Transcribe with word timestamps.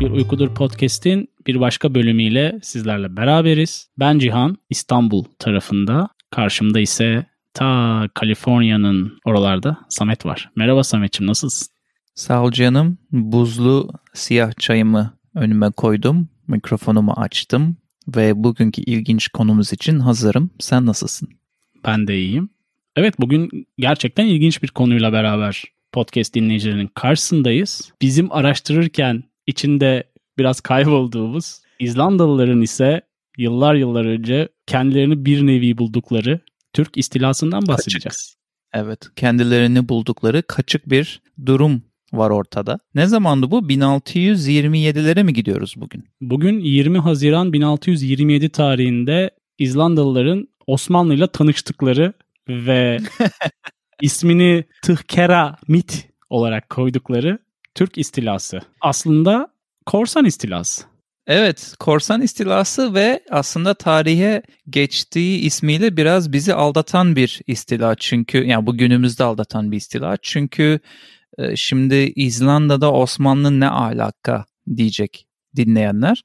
Bir 0.00 0.10
Uykudur 0.10 0.54
podcast'in 0.54 1.28
bir 1.46 1.60
başka 1.60 1.94
bölümüyle 1.94 2.58
sizlerle 2.62 3.16
beraberiz. 3.16 3.88
Ben 3.98 4.18
Cihan, 4.18 4.56
İstanbul 4.70 5.24
tarafında. 5.38 6.08
Karşımda 6.30 6.80
ise 6.80 7.26
ta 7.54 8.08
Kaliforniya'nın 8.14 9.18
oralarda 9.24 9.78
Samet 9.88 10.26
var. 10.26 10.50
Merhaba 10.56 10.84
Samet'ciğim 10.84 11.30
nasılsın? 11.30 11.68
Sağ 12.14 12.42
ol 12.42 12.50
canım. 12.50 12.98
Buzlu 13.12 13.90
siyah 14.14 14.52
çayımı 14.58 15.18
önüme 15.34 15.70
koydum. 15.70 16.28
Mikrofonumu 16.48 17.12
açtım 17.12 17.76
ve 18.16 18.44
bugünkü 18.44 18.82
ilginç 18.82 19.28
konumuz 19.28 19.72
için 19.72 19.98
hazırım. 19.98 20.50
Sen 20.58 20.86
nasılsın? 20.86 21.28
Ben 21.84 22.06
de 22.06 22.18
iyiyim. 22.18 22.50
Evet 22.96 23.14
bugün 23.20 23.66
gerçekten 23.78 24.26
ilginç 24.26 24.62
bir 24.62 24.68
konuyla 24.68 25.12
beraber 25.12 25.64
podcast 25.92 26.34
dinleyicilerinin 26.34 26.90
karşısındayız. 26.94 27.92
Bizim 28.02 28.32
araştırırken 28.32 29.29
içinde 29.50 30.04
biraz 30.38 30.60
kaybolduğumuz 30.60 31.60
İzlandalıların 31.78 32.60
ise 32.60 33.00
yıllar 33.38 33.74
yıllar 33.74 34.04
önce 34.04 34.48
kendilerini 34.66 35.24
bir 35.24 35.46
nevi 35.46 35.78
buldukları 35.78 36.40
Türk 36.72 36.96
istilasından 36.96 37.66
bahsedeceğiz. 37.66 38.04
Kaçık. 38.04 38.40
Evet, 38.72 39.08
kendilerini 39.16 39.88
buldukları 39.88 40.42
kaçık 40.42 40.90
bir 40.90 41.22
durum 41.46 41.82
var 42.12 42.30
ortada. 42.30 42.78
Ne 42.94 43.06
zamandı 43.06 43.50
bu? 43.50 43.58
1627'lere 43.58 45.22
mi 45.22 45.32
gidiyoruz 45.32 45.74
bugün? 45.76 46.04
Bugün 46.20 46.60
20 46.60 46.98
Haziran 46.98 47.52
1627 47.52 48.48
tarihinde 48.48 49.30
İzlandalıların 49.58 50.48
Osmanlı 50.66 51.14
ile 51.14 51.26
tanıştıkları 51.26 52.12
ve 52.48 52.98
ismini 54.02 54.64
Tıhkera 54.82 55.56
Mit 55.68 56.08
olarak 56.30 56.70
koydukları 56.70 57.38
Türk 57.80 57.98
istilası. 57.98 58.60
Aslında 58.80 59.48
korsan 59.86 60.24
istilası. 60.24 60.84
Evet, 61.26 61.74
korsan 61.80 62.22
istilası 62.22 62.94
ve 62.94 63.20
aslında 63.30 63.74
tarihe 63.74 64.42
geçtiği 64.70 65.40
ismiyle 65.40 65.96
biraz 65.96 66.32
bizi 66.32 66.54
aldatan 66.54 67.16
bir 67.16 67.40
istila. 67.46 67.94
Çünkü 67.94 68.38
yani 68.38 68.66
bu 68.66 68.76
günümüzde 68.76 69.24
aldatan 69.24 69.72
bir 69.72 69.76
istila. 69.76 70.16
Çünkü 70.22 70.80
e, 71.38 71.56
şimdi 71.56 72.12
İzlanda'da 72.16 72.92
Osmanlı 72.92 73.60
ne 73.60 73.68
alaka 73.68 74.44
diyecek 74.76 75.26
dinleyenler. 75.56 76.24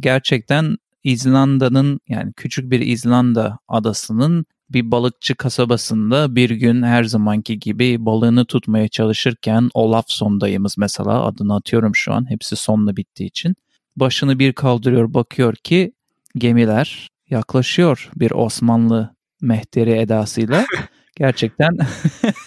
Gerçekten 0.00 0.76
İzlanda'nın 1.04 2.00
yani 2.08 2.32
küçük 2.36 2.70
bir 2.70 2.80
İzlanda 2.80 3.58
adasının 3.68 4.46
bir 4.70 4.90
balıkçı 4.90 5.34
kasabasında 5.34 6.36
bir 6.36 6.50
gün 6.50 6.82
her 6.82 7.04
zamanki 7.04 7.58
gibi 7.58 8.06
balığını 8.06 8.44
tutmaya 8.44 8.88
çalışırken 8.88 9.70
Olaf 9.74 10.04
sondayımız 10.08 10.78
mesela 10.78 11.24
adını 11.24 11.54
atıyorum 11.54 11.96
şu 11.96 12.12
an 12.12 12.30
hepsi 12.30 12.56
sonla 12.56 12.96
bittiği 12.96 13.28
için. 13.28 13.54
Başını 13.96 14.38
bir 14.38 14.52
kaldırıyor 14.52 15.14
bakıyor 15.14 15.54
ki 15.54 15.92
gemiler 16.38 17.08
yaklaşıyor 17.30 18.10
bir 18.16 18.30
Osmanlı 18.30 19.14
mehteri 19.40 19.92
edasıyla. 19.92 20.66
Gerçekten 21.16 21.78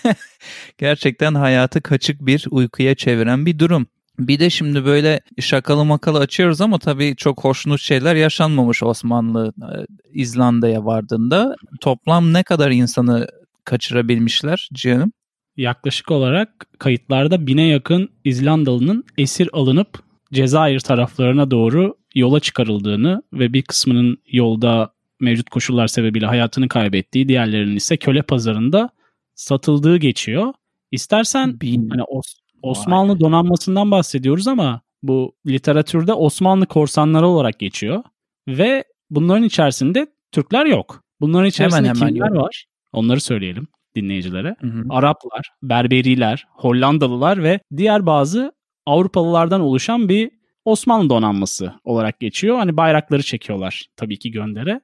gerçekten 0.78 1.36
hayatı 1.36 1.82
kaçık 1.82 2.26
bir 2.26 2.46
uykuya 2.52 2.96
çeviren 2.96 3.46
bir 3.46 3.60
durum. 3.60 3.88
Bir 4.20 4.40
de 4.40 4.50
şimdi 4.50 4.86
böyle 4.86 5.20
şakalı 5.40 5.86
makalı 5.86 6.20
açıyoruz 6.20 6.62
ama 6.62 6.80
tabii 6.80 7.16
çok 7.16 7.44
hoşnut 7.44 7.82
şeyler 7.82 8.16
yaşanmamış 8.16 8.84
Osmanlı 8.84 9.54
e, 9.62 9.86
İzlanda'ya 10.14 10.86
vardığında. 10.86 11.56
Toplam 11.82 12.34
ne 12.34 12.44
kadar 12.44 12.72
insanı 12.72 13.28
kaçırabilmişler 13.66 14.70
Cihan'ım? 14.74 15.12
Yaklaşık 15.58 16.12
olarak 16.12 16.50
kayıtlarda 16.80 17.48
bine 17.48 17.68
yakın 17.68 18.10
İzlandalı'nın 18.24 19.04
esir 19.18 19.50
alınıp 19.54 20.10
Cezayir 20.34 20.80
taraflarına 20.80 21.52
doğru 21.52 21.96
yola 22.16 22.40
çıkarıldığını 22.40 23.24
ve 23.34 23.54
bir 23.54 23.62
kısmının 23.62 24.18
yolda 24.32 24.94
mevcut 25.20 25.50
koşullar 25.50 25.88
sebebiyle 25.88 26.26
hayatını 26.26 26.68
kaybettiği, 26.68 27.28
diğerlerinin 27.28 27.76
ise 27.76 27.98
köle 27.98 28.22
pazarında 28.22 28.90
satıldığı 29.36 29.98
geçiyor. 29.98 30.54
İstersen 30.92 31.62
Bin. 31.62 31.90
hani 31.90 32.04
Os 32.04 32.34
Osmanlı 32.62 33.14
Vay. 33.14 33.20
donanmasından 33.20 33.92
bahsediyoruz 33.92 34.48
ama 34.48 34.82
bu 35.04 35.36
literatürde 35.48 36.14
Osmanlı 36.14 36.66
korsanları 36.66 37.28
olarak 37.28 37.60
geçiyor 37.60 38.04
ve 38.48 38.84
bunların 39.10 39.44
içerisinde 39.44 40.08
Türkler 40.32 40.66
yok. 40.66 41.04
Bunların 41.22 41.48
içerisinde 41.50 41.88
hemen, 41.88 41.96
hemen 41.96 42.14
kimler 42.14 42.28
yok. 42.28 42.44
var? 42.44 42.66
Onları 42.94 43.22
söyleyelim 43.22 43.68
dinleyicilere. 43.96 44.56
Hı 44.62 44.68
hı. 44.68 44.84
Araplar, 44.90 45.50
Berberiler, 45.64 46.48
Hollandalılar 46.52 47.44
ve 47.44 47.60
diğer 47.78 48.06
bazı 48.06 48.52
Avrupalılardan 48.86 49.62
oluşan 49.62 50.10
bir 50.10 50.32
Osmanlı 50.66 51.10
donanması 51.10 51.74
olarak 51.84 52.20
geçiyor. 52.20 52.58
Hani 52.58 52.78
bayrakları 52.78 53.24
çekiyorlar 53.24 53.86
tabii 53.96 54.20
ki 54.20 54.32
göndere 54.32 54.82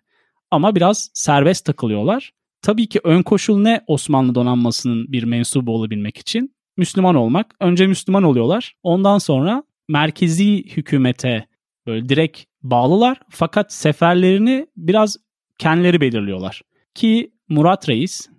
ama 0.52 0.76
biraz 0.76 1.10
serbest 1.14 1.66
takılıyorlar. 1.66 2.32
Tabii 2.62 2.88
ki 2.88 3.00
ön 3.04 3.22
koşul 3.22 3.60
ne 3.60 3.82
Osmanlı 3.88 4.36
donanmasının 4.36 5.12
bir 5.12 5.24
mensubu 5.24 5.76
olabilmek 5.76 6.18
için? 6.18 6.55
Müslüman 6.78 7.16
olmak. 7.16 7.56
Önce 7.60 7.88
Müslüman 7.88 8.24
oluyorlar. 8.24 8.74
Ondan 8.84 9.18
sonra 9.18 9.64
merkezi 9.90 10.64
hükümete 10.78 11.48
böyle 11.88 12.10
direkt 12.10 12.44
bağlılar. 12.64 13.18
Fakat 13.30 13.74
seferlerini 13.74 14.68
biraz 14.78 15.18
kendileri 15.58 16.02
belirliyorlar. 16.02 16.62
Ki 16.96 17.32
Murat 17.50 17.90
Reis 17.90 18.30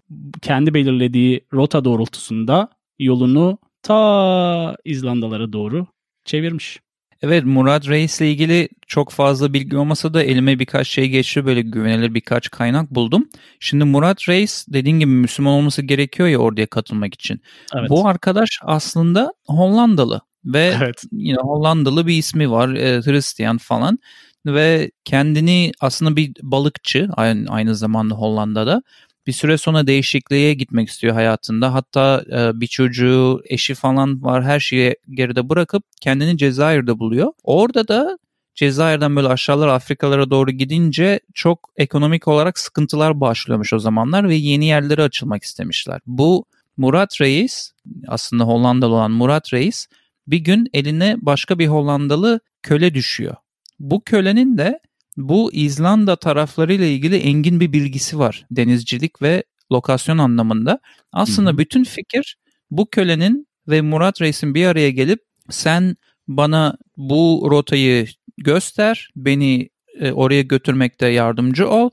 kendi 0.43 0.75
belirlediği 0.75 1.47
rota 1.53 1.85
doğrultusunda 1.85 2.69
yolunu 2.99 3.59
ta 3.83 4.77
İzlandalara 4.85 5.53
doğru 5.53 5.87
çevirmiş. 6.25 6.81
Evet 7.23 7.45
Murat 7.45 7.89
Reis 7.89 8.21
ile 8.21 8.31
ilgili 8.31 8.69
çok 8.87 9.11
fazla 9.11 9.53
bilgi 9.53 9.77
olmasa 9.77 10.15
da 10.15 10.23
elime 10.23 10.59
birkaç 10.59 10.89
şey 10.89 11.09
geçti 11.09 11.47
böyle 11.47 11.63
güvenilir 11.63 12.15
birkaç 12.15 12.51
kaynak 12.51 12.91
buldum. 12.91 13.29
Şimdi 13.61 13.85
Murat 13.85 14.29
Reis 14.29 14.67
dediğin 14.69 14.99
gibi 15.01 15.11
Müslüman 15.11 15.53
olması 15.53 15.83
gerekiyor 15.83 16.29
ya 16.29 16.39
oraya 16.39 16.67
katılmak 16.67 17.15
için. 17.15 17.41
Evet. 17.75 17.91
Bu 17.91 18.09
arkadaş 18.09 18.49
aslında 18.63 19.33
Hollandalı 19.47 20.21
ve 20.45 20.75
evet. 20.83 21.03
yine 21.13 21.39
Hollandalı 21.41 22.07
bir 22.07 22.15
ismi 22.15 22.51
var 22.51 22.75
e, 22.75 23.03
Hristiyan 23.03 23.59
falan 23.59 23.99
ve 24.47 24.91
kendini 25.05 25.73
aslında 25.81 26.17
bir 26.17 26.33
balıkçı 26.43 27.09
aynı, 27.13 27.51
aynı 27.51 27.75
zamanda 27.77 28.15
Hollanda'da 28.15 28.83
bir 29.27 29.33
süre 29.33 29.59
sonra 29.59 29.87
değişikliğe 29.87 30.55
gitmek 30.55 30.89
istiyor 30.89 31.15
hayatında. 31.15 31.75
Hatta 31.75 32.25
e, 32.33 32.61
bir 32.61 32.67
çocuğu, 32.67 33.43
eşi 33.45 33.75
falan 33.75 34.23
var 34.23 34.45
her 34.45 34.61
şeyi 34.61 34.97
geride 35.11 35.49
bırakıp 35.49 35.85
kendini 36.01 36.39
Cezayir'de 36.39 36.99
buluyor. 36.99 37.33
Orada 37.45 37.89
da 37.89 38.19
Cezayir'den 38.55 39.17
böyle 39.17 39.29
aşağılara 39.29 39.73
Afrikalara 39.73 40.31
doğru 40.31 40.51
gidince 40.51 41.21
çok 41.35 41.71
ekonomik 41.77 42.29
olarak 42.29 42.59
sıkıntılar 42.59 43.21
başlıyormuş 43.21 43.73
o 43.73 43.79
zamanlar 43.79 44.29
ve 44.29 44.35
yeni 44.35 44.67
yerlere 44.67 45.03
açılmak 45.03 45.43
istemişler. 45.43 46.01
Bu 46.07 46.45
Murat 46.77 47.21
Reis 47.21 47.73
aslında 48.09 48.45
Hollandalı 48.45 48.95
olan 48.95 49.11
Murat 49.11 49.53
Reis 49.53 49.87
bir 50.27 50.39
gün 50.39 50.69
eline 50.73 51.17
başka 51.19 51.59
bir 51.59 51.67
Hollandalı 51.67 52.41
köle 52.63 52.95
düşüyor. 52.95 53.37
Bu 53.81 54.03
kölenin 54.05 54.59
de 54.59 54.81
bu 55.17 55.53
İzlanda 55.53 56.17
taraflarıyla 56.17 56.87
ilgili 56.87 57.17
engin 57.17 57.61
bir 57.61 57.73
bilgisi 57.73 58.19
var. 58.19 58.47
Denizcilik 58.51 59.23
ve 59.23 59.43
lokasyon 59.73 60.19
anlamında. 60.19 60.79
Aslında 61.13 61.51
Hı-hı. 61.51 61.59
bütün 61.59 61.85
fikir 61.85 62.37
bu 62.71 62.91
kölenin 62.91 63.47
ve 63.69 63.81
Murat 63.81 64.23
Reis'in 64.23 64.55
bir 64.55 64.67
araya 64.67 64.91
gelip 64.91 65.21
sen 65.51 65.97
bana 66.29 66.77
bu 66.97 67.49
rotayı 67.51 68.07
göster, 68.39 69.11
beni 69.17 69.69
e, 70.01 70.13
oraya 70.13 70.43
götürmekte 70.43 71.07
yardımcı 71.07 71.69
ol. 71.69 71.91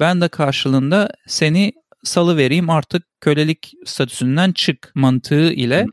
Ben 0.00 0.20
de 0.20 0.28
karşılığında 0.28 1.10
seni 1.26 1.72
salı 2.02 2.36
vereyim 2.36 2.70
artık 2.70 3.02
kölelik 3.20 3.72
statüsünden 3.84 4.52
çık 4.52 4.92
mantığı 4.94 5.52
ile 5.52 5.86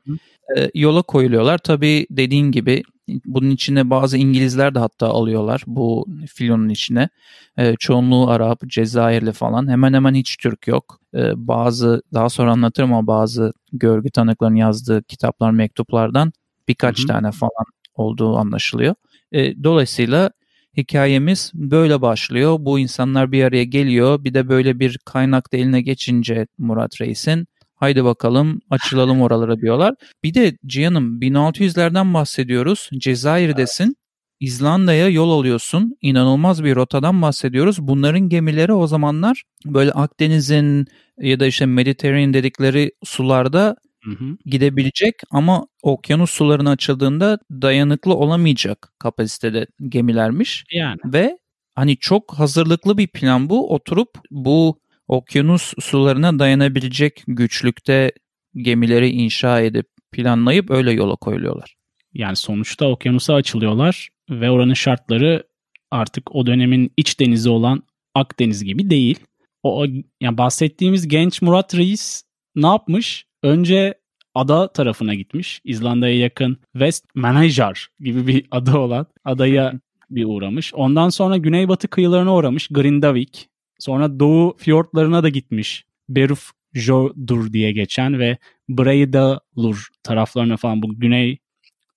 e, 0.57 0.71
yola 0.73 1.01
koyuluyorlar. 1.01 1.57
Tabii 1.57 2.07
dediğin 2.09 2.51
gibi 2.51 2.83
bunun 3.25 3.49
içine 3.49 3.89
bazı 3.89 4.17
İngilizler 4.17 4.75
de 4.75 4.79
hatta 4.79 5.07
alıyorlar 5.07 5.63
bu 5.67 6.05
filonun 6.33 6.69
içine. 6.69 7.09
E, 7.57 7.75
çoğunluğu 7.75 8.29
Arap, 8.29 8.61
Cezayirli 8.67 9.31
falan. 9.31 9.69
Hemen 9.69 9.93
hemen 9.93 10.13
hiç 10.13 10.37
Türk 10.37 10.67
yok. 10.67 10.99
E, 11.15 11.47
bazı 11.47 12.01
daha 12.13 12.29
sonra 12.29 12.51
anlatırım 12.51 12.93
ama 12.93 13.07
bazı 13.07 13.53
görgü 13.73 14.11
tanıklarının 14.11 14.55
yazdığı 14.55 15.03
kitaplar, 15.03 15.51
mektuplardan 15.51 16.31
birkaç 16.67 16.99
hı 16.99 17.03
hı. 17.03 17.07
tane 17.07 17.31
falan 17.31 17.65
olduğu 17.95 18.37
anlaşılıyor. 18.37 18.95
E, 19.31 19.63
dolayısıyla 19.63 20.31
hikayemiz 20.77 21.51
böyle 21.53 22.01
başlıyor. 22.01 22.57
Bu 22.59 22.79
insanlar 22.79 23.31
bir 23.31 23.43
araya 23.43 23.63
geliyor. 23.63 24.23
Bir 24.23 24.33
de 24.33 24.49
böyle 24.49 24.79
bir 24.79 24.97
kaynak 25.05 25.53
da 25.53 25.57
eline 25.57 25.81
geçince 25.81 26.47
Murat 26.57 27.01
Reis'in 27.01 27.47
Haydi 27.81 28.03
bakalım 28.03 28.59
açılalım 28.69 29.21
oralara 29.25 29.61
diyorlar. 29.61 29.95
Bir 30.23 30.33
de 30.33 30.57
Cihan'ım 30.65 31.21
1600'lerden 31.21 32.13
bahsediyoruz. 32.13 32.89
Cezayir'desin. 32.97 33.83
Evet. 33.83 33.95
İzlanda'ya 34.39 35.09
yol 35.09 35.31
alıyorsun. 35.31 35.97
İnanılmaz 36.01 36.63
bir 36.63 36.75
rotadan 36.75 37.21
bahsediyoruz. 37.21 37.77
Bunların 37.79 38.29
gemileri 38.29 38.73
o 38.73 38.87
zamanlar 38.87 39.43
böyle 39.65 39.91
Akdeniz'in 39.91 40.87
ya 41.19 41.39
da 41.39 41.45
işte 41.45 41.65
Mediterranean 41.65 42.33
dedikleri 42.33 42.91
sularda 43.03 43.75
hı 44.03 44.11
hı. 44.11 44.37
gidebilecek 44.45 45.15
ama 45.31 45.67
okyanus 45.83 46.31
sularına 46.31 46.71
açıldığında 46.71 47.39
dayanıklı 47.51 48.15
olamayacak 48.15 48.93
kapasitede 48.99 49.67
gemilermiş. 49.89 50.63
Yani. 50.71 50.99
Ve 51.05 51.37
hani 51.75 51.97
çok 51.97 52.33
hazırlıklı 52.33 52.97
bir 52.97 53.07
plan 53.07 53.49
bu. 53.49 53.73
Oturup 53.73 54.09
bu 54.31 54.79
okyanus 55.11 55.73
sularına 55.79 56.39
dayanabilecek 56.39 57.23
güçlükte 57.27 58.11
gemileri 58.55 59.09
inşa 59.09 59.61
edip 59.61 59.87
planlayıp 60.11 60.71
öyle 60.71 60.91
yola 60.91 61.15
koyuluyorlar. 61.15 61.75
Yani 62.13 62.35
sonuçta 62.35 62.87
okyanusa 62.87 63.33
açılıyorlar 63.33 64.09
ve 64.29 64.49
oranın 64.49 64.73
şartları 64.73 65.43
artık 65.91 66.35
o 66.35 66.45
dönemin 66.45 66.91
iç 66.97 67.19
denizi 67.19 67.49
olan 67.49 67.83
Akdeniz 68.15 68.63
gibi 68.63 68.89
değil. 68.89 69.19
O 69.63 69.85
yani 70.21 70.37
bahsettiğimiz 70.37 71.07
genç 71.07 71.41
Murat 71.41 71.75
Reis 71.75 72.23
ne 72.55 72.67
yapmış? 72.67 73.25
Önce 73.43 73.93
ada 74.35 74.73
tarafına 74.73 75.13
gitmiş. 75.13 75.61
İzlanda'ya 75.63 76.17
yakın 76.17 76.57
West 76.73 77.05
Manager 77.15 77.87
gibi 77.99 78.27
bir 78.27 78.45
adı 78.51 78.77
olan 78.77 79.05
adaya 79.25 79.73
bir 80.09 80.25
uğramış. 80.25 80.73
Ondan 80.73 81.09
sonra 81.09 81.37
güneybatı 81.37 81.87
kıyılarına 81.87 82.35
uğramış. 82.35 82.67
Grindavik. 82.67 83.50
Sonra 83.81 84.19
doğu 84.19 84.55
fiyortlarına 84.57 85.23
da 85.23 85.29
gitmiş. 85.29 85.85
Beruf 86.09 86.51
Jodur 86.73 87.53
diye 87.53 87.71
geçen 87.71 88.19
ve 88.19 88.37
Breidalur 88.69 89.87
taraflarına 90.03 90.57
falan 90.57 90.81
bu 90.81 90.99
güney 90.99 91.31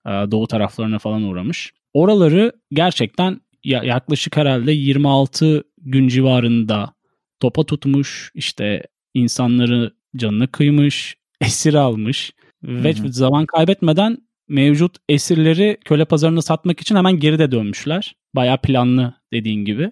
e, 0.07 0.11
doğu 0.11 0.47
taraflarına 0.47 0.99
falan 0.99 1.23
uğramış. 1.23 1.73
Oraları 1.95 2.53
gerçekten 2.73 3.41
yaklaşık 3.65 4.37
herhalde 4.37 4.73
26 4.73 5.65
gün 5.79 6.09
civarında 6.09 6.95
topa 7.41 7.65
tutmuş. 7.65 8.31
İşte 8.35 8.83
insanları 9.15 9.95
canını 10.17 10.49
kıymış, 10.49 11.17
esir 11.41 11.75
almış 11.75 12.33
ve 12.63 12.95
Hı-hı. 12.95 13.13
zaman 13.13 13.47
kaybetmeden 13.47 14.19
mevcut 14.49 14.97
esirleri 15.09 15.79
köle 15.85 16.05
pazarına 16.05 16.43
satmak 16.43 16.81
için 16.81 16.97
hemen 16.97 17.21
geri 17.21 17.39
de 17.39 17.53
dönmüşler. 17.53 18.15
Baya 18.35 18.57
planlı 18.57 19.15
dediğin 19.33 19.65
gibi. 19.65 19.91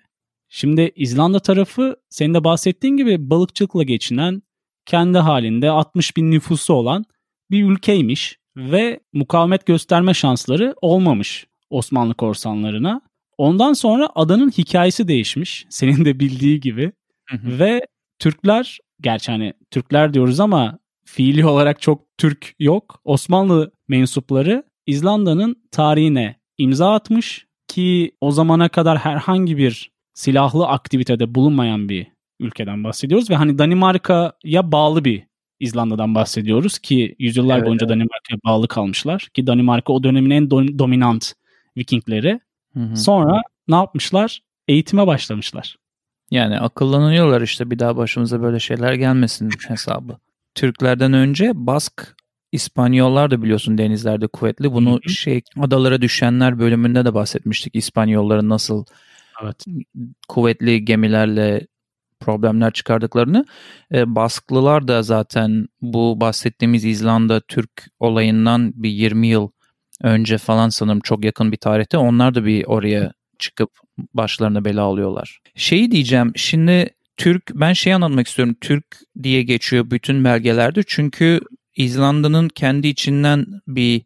Şimdi 0.54 0.92
İzlanda 0.96 1.40
tarafı 1.40 1.96
senin 2.10 2.34
de 2.34 2.44
bahsettiğin 2.44 2.96
gibi 2.96 3.30
balıkçılıkla 3.30 3.82
geçinen 3.82 4.42
kendi 4.86 5.18
halinde 5.18 5.70
60 5.70 6.16
bin 6.16 6.30
nüfusu 6.30 6.74
olan 6.74 7.04
bir 7.50 7.64
ülkeymiş 7.64 8.38
ve 8.56 9.00
mukavemet 9.12 9.66
gösterme 9.66 10.14
şansları 10.14 10.74
olmamış 10.82 11.46
Osmanlı 11.70 12.14
korsanlarına. 12.14 13.00
Ondan 13.38 13.72
sonra 13.72 14.08
adanın 14.14 14.50
hikayesi 14.50 15.08
değişmiş 15.08 15.66
senin 15.68 16.04
de 16.04 16.20
bildiği 16.20 16.60
gibi 16.60 16.92
hı 17.28 17.36
hı. 17.36 17.58
ve 17.58 17.86
Türkler 18.18 18.78
gerçi 19.00 19.32
hani 19.32 19.52
Türkler 19.70 20.14
diyoruz 20.14 20.40
ama 20.40 20.78
fiili 21.04 21.46
olarak 21.46 21.80
çok 21.80 22.18
Türk 22.18 22.54
yok. 22.58 23.00
Osmanlı 23.04 23.72
mensupları 23.88 24.64
İzlanda'nın 24.86 25.62
tarihine 25.70 26.36
imza 26.58 26.92
atmış 26.94 27.46
ki 27.68 28.12
o 28.20 28.30
zamana 28.30 28.68
kadar 28.68 28.98
herhangi 28.98 29.56
bir 29.56 29.92
silahlı 30.14 30.66
aktivitede 30.66 31.34
bulunmayan 31.34 31.88
bir 31.88 32.06
ülkeden 32.40 32.84
bahsediyoruz 32.84 33.30
ve 33.30 33.36
hani 33.36 33.58
Danimarka'ya 33.58 34.72
bağlı 34.72 35.04
bir 35.04 35.22
İzlanda'dan 35.60 36.14
bahsediyoruz 36.14 36.78
ki 36.78 37.16
yüzyıllar 37.18 37.56
evet, 37.56 37.66
boyunca 37.66 37.86
evet. 37.86 37.90
Danimarka'ya 37.90 38.38
bağlı 38.44 38.68
kalmışlar 38.68 39.28
ki 39.34 39.46
Danimarka 39.46 39.92
o 39.92 40.02
dönemin 40.02 40.30
en 40.30 40.44
do- 40.44 40.78
dominant 40.78 41.32
Vikingleri. 41.76 42.40
Hı 42.72 42.80
hı. 42.80 42.96
Sonra 42.96 43.42
ne 43.68 43.74
yapmışlar? 43.74 44.40
Eğitime 44.68 45.06
başlamışlar. 45.06 45.76
Yani 46.30 46.60
akıllanıyorlar 46.60 47.42
işte 47.42 47.70
bir 47.70 47.78
daha 47.78 47.96
başımıza 47.96 48.42
böyle 48.42 48.60
şeyler 48.60 48.92
gelmesin 48.92 49.50
hesabı. 49.68 50.16
Türklerden 50.54 51.12
önce 51.12 51.52
Bask 51.54 52.16
İspanyollar 52.52 53.30
da 53.30 53.42
biliyorsun 53.42 53.78
denizlerde 53.78 54.26
kuvvetli. 54.26 54.72
Bunu 54.72 54.90
Hı-hı. 54.90 55.10
şey 55.10 55.42
adalara 55.60 56.02
düşenler 56.02 56.58
bölümünde 56.58 57.04
de 57.04 57.14
bahsetmiştik. 57.14 57.76
İspanyolların 57.76 58.48
nasıl 58.48 58.84
evet. 59.42 59.64
kuvvetli 60.28 60.84
gemilerle 60.84 61.66
problemler 62.20 62.72
çıkardıklarını. 62.72 63.44
E, 63.94 64.14
Basklılar 64.14 64.88
da 64.88 65.02
zaten 65.02 65.68
bu 65.82 66.20
bahsettiğimiz 66.20 66.84
İzlanda 66.84 67.40
Türk 67.40 67.86
olayından 68.00 68.72
bir 68.74 68.90
20 68.90 69.26
yıl 69.26 69.48
önce 70.02 70.38
falan 70.38 70.68
sanırım 70.68 71.00
çok 71.00 71.24
yakın 71.24 71.52
bir 71.52 71.56
tarihte 71.56 71.98
onlar 71.98 72.34
da 72.34 72.44
bir 72.44 72.64
oraya 72.64 73.12
çıkıp 73.38 73.70
başlarına 74.14 74.64
bela 74.64 74.82
alıyorlar. 74.82 75.40
Şeyi 75.54 75.90
diyeceğim 75.90 76.32
şimdi 76.36 76.90
Türk 77.16 77.42
ben 77.54 77.72
şey 77.72 77.94
anlatmak 77.94 78.26
istiyorum. 78.26 78.56
Türk 78.60 78.84
diye 79.22 79.42
geçiyor 79.42 79.90
bütün 79.90 80.24
belgelerde 80.24 80.82
çünkü 80.86 81.40
İzlanda'nın 81.76 82.48
kendi 82.48 82.88
içinden 82.88 83.46
bir 83.68 84.02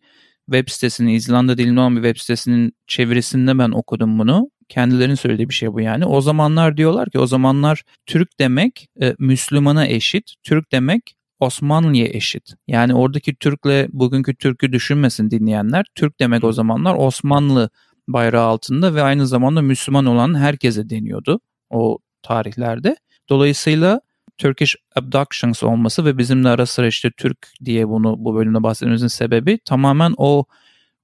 web 0.46 0.68
sitesinin 0.68 1.14
İzlanda 1.14 1.58
dilinde 1.58 1.80
olan 1.80 1.96
bir 1.96 2.02
web 2.02 2.20
sitesinin 2.20 2.72
çevirisinde 2.86 3.58
ben 3.58 3.70
okudum 3.70 4.18
bunu. 4.18 4.50
Kendilerinin 4.68 5.14
söylediği 5.14 5.48
bir 5.48 5.54
şey 5.54 5.72
bu 5.72 5.80
yani. 5.80 6.06
O 6.06 6.20
zamanlar 6.20 6.76
diyorlar 6.76 7.10
ki 7.10 7.18
o 7.18 7.26
zamanlar 7.26 7.82
Türk 8.06 8.38
demek 8.38 8.88
e, 9.02 9.14
Müslümana 9.18 9.86
eşit. 9.86 10.34
Türk 10.42 10.72
demek 10.72 11.16
Osmanlı'ya 11.40 12.06
eşit. 12.06 12.54
Yani 12.68 12.94
oradaki 12.94 13.34
Türk'le 13.34 13.88
bugünkü 13.88 14.34
Türk'ü 14.34 14.72
düşünmesin 14.72 15.30
dinleyenler. 15.30 15.84
Türk 15.94 16.20
demek 16.20 16.44
o 16.44 16.52
zamanlar 16.52 16.94
Osmanlı 16.94 17.70
bayrağı 18.08 18.46
altında 18.46 18.94
ve 18.94 19.02
aynı 19.02 19.26
zamanda 19.26 19.62
Müslüman 19.62 20.06
olan 20.06 20.38
herkese 20.38 20.90
deniyordu 20.90 21.40
o 21.70 21.98
tarihlerde. 22.22 22.96
Dolayısıyla 23.28 24.00
Turkish 24.38 24.76
Abductions 24.96 25.62
olması 25.62 26.04
ve 26.04 26.18
bizimle 26.18 26.48
ara 26.48 26.66
sıra 26.66 26.86
işte 26.86 27.10
Türk 27.16 27.48
diye 27.64 27.88
bunu 27.88 28.14
bu 28.18 28.34
bölümde 28.34 28.62
bahsetmemizin 28.62 29.06
sebebi 29.06 29.58
tamamen 29.64 30.14
o 30.16 30.44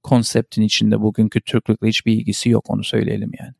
konseptin 0.03 0.61
içinde 0.61 1.01
bugünkü 1.01 1.41
Türklükle 1.41 1.87
hiçbir 1.87 2.13
ilgisi 2.13 2.49
yok 2.49 2.69
onu 2.69 2.83
söyleyelim 2.83 3.31
yani. 3.39 3.53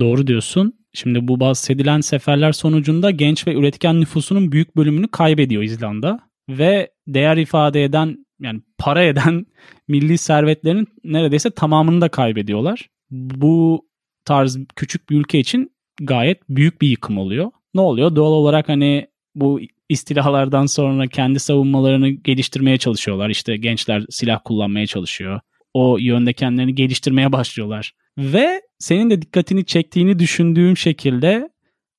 Doğru 0.00 0.26
diyorsun. 0.26 0.72
Şimdi 0.92 1.28
bu 1.28 1.40
bahsedilen 1.40 2.00
seferler 2.00 2.52
sonucunda 2.52 3.10
genç 3.10 3.46
ve 3.46 3.54
üretken 3.54 4.00
nüfusunun 4.00 4.52
büyük 4.52 4.76
bölümünü 4.76 5.08
kaybediyor 5.08 5.62
İzlanda 5.62 6.20
ve 6.48 6.90
değer 7.06 7.36
ifade 7.36 7.84
eden 7.84 8.26
yani 8.40 8.60
para 8.78 9.02
eden 9.02 9.46
milli 9.88 10.18
servetlerin 10.18 10.86
neredeyse 11.04 11.50
tamamını 11.50 12.00
da 12.00 12.08
kaybediyorlar. 12.08 12.88
Bu 13.10 13.86
tarz 14.24 14.58
küçük 14.76 15.10
bir 15.10 15.16
ülke 15.16 15.38
için 15.38 15.72
gayet 16.00 16.48
büyük 16.48 16.82
bir 16.82 16.88
yıkım 16.88 17.18
oluyor. 17.18 17.50
Ne 17.74 17.80
oluyor? 17.80 18.16
Doğal 18.16 18.32
olarak 18.32 18.68
hani 18.68 19.06
bu 19.34 19.60
istilalardan 19.88 20.66
sonra 20.66 21.06
kendi 21.06 21.40
savunmalarını 21.40 22.08
geliştirmeye 22.08 22.78
çalışıyorlar. 22.78 23.30
İşte 23.30 23.56
gençler 23.56 24.04
silah 24.10 24.40
kullanmaya 24.44 24.86
çalışıyor. 24.86 25.40
O 25.76 25.98
yönde 25.98 26.32
kendilerini 26.32 26.74
geliştirmeye 26.74 27.32
başlıyorlar. 27.32 27.92
Ve 28.18 28.62
senin 28.78 29.10
de 29.10 29.22
dikkatini 29.22 29.64
çektiğini 29.64 30.18
düşündüğüm 30.18 30.76
şekilde 30.76 31.50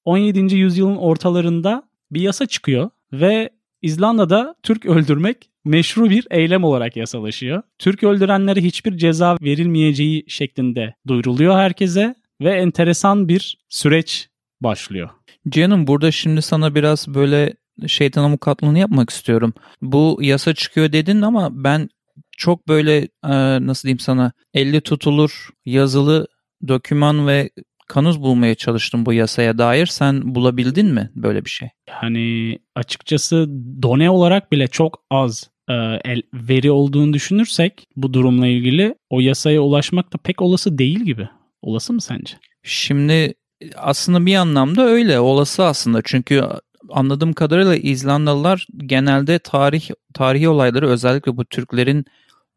17. 0.05 0.55
yüzyılın 0.55 0.95
ortalarında 0.95 1.83
bir 2.11 2.21
yasa 2.21 2.45
çıkıyor 2.45 2.89
ve 3.13 3.49
İzlanda'da 3.81 4.55
Türk 4.63 4.85
öldürmek 4.85 5.49
meşru 5.65 6.09
bir 6.09 6.27
eylem 6.31 6.63
olarak 6.63 6.95
yasalaşıyor. 6.95 7.61
Türk 7.79 8.03
öldürenlere 8.03 8.61
hiçbir 8.61 8.97
ceza 8.97 9.37
verilmeyeceği 9.41 10.25
şeklinde 10.27 10.93
duyuruluyor 11.07 11.55
herkese 11.55 12.15
ve 12.41 12.51
enteresan 12.51 13.27
bir 13.27 13.57
süreç 13.69 14.29
başlıyor. 14.61 15.09
Canım 15.49 15.87
burada 15.87 16.11
şimdi 16.11 16.41
sana 16.41 16.75
biraz 16.75 17.07
böyle 17.07 17.53
şeytan 17.87 18.23
avukatlığını 18.23 18.79
yapmak 18.79 19.09
istiyorum. 19.09 19.53
Bu 19.81 20.19
yasa 20.21 20.53
çıkıyor 20.53 20.91
dedin 20.91 21.21
ama 21.21 21.63
ben 21.63 21.89
çok 22.37 22.67
böyle 22.67 22.97
e, 23.23 23.33
nasıl 23.67 23.83
diyeyim 23.83 23.99
sana 23.99 24.31
elle 24.53 24.81
tutulur 24.81 25.49
yazılı 25.65 26.27
doküman 26.67 27.27
ve 27.27 27.49
kanuz 27.87 28.21
bulmaya 28.21 28.55
çalıştım 28.55 29.05
bu 29.05 29.13
yasaya 29.13 29.57
dair. 29.57 29.85
Sen 29.85 30.35
bulabildin 30.35 30.93
mi 30.93 31.11
böyle 31.15 31.45
bir 31.45 31.49
şey? 31.49 31.69
Yani 31.89 32.59
açıkçası 32.75 33.47
done 33.81 34.09
olarak 34.09 34.51
bile 34.51 34.67
çok 34.67 35.03
az 35.11 35.49
e, 35.69 35.73
el, 36.05 36.21
veri 36.33 36.71
olduğunu 36.71 37.13
düşünürsek 37.13 37.83
bu 37.95 38.13
durumla 38.13 38.47
ilgili 38.47 38.95
o 39.09 39.19
yasaya 39.19 39.61
ulaşmak 39.61 40.13
da 40.13 40.17
pek 40.17 40.41
olası 40.41 40.77
değil 40.77 40.99
gibi. 40.99 41.29
Olası 41.61 41.93
mı 41.93 42.01
sence? 42.01 42.33
Şimdi 42.63 43.33
aslında 43.75 44.25
bir 44.25 44.35
anlamda 44.35 44.85
öyle 44.85 45.19
olası 45.19 45.63
aslında 45.63 46.01
çünkü 46.03 46.43
anladığım 46.89 47.33
kadarıyla 47.33 47.75
İzlandalılar 47.75 48.67
genelde 48.77 49.39
tarih 49.39 49.89
tarihi 50.13 50.49
olayları 50.49 50.87
özellikle 50.87 51.37
bu 51.37 51.45
Türklerin 51.45 52.05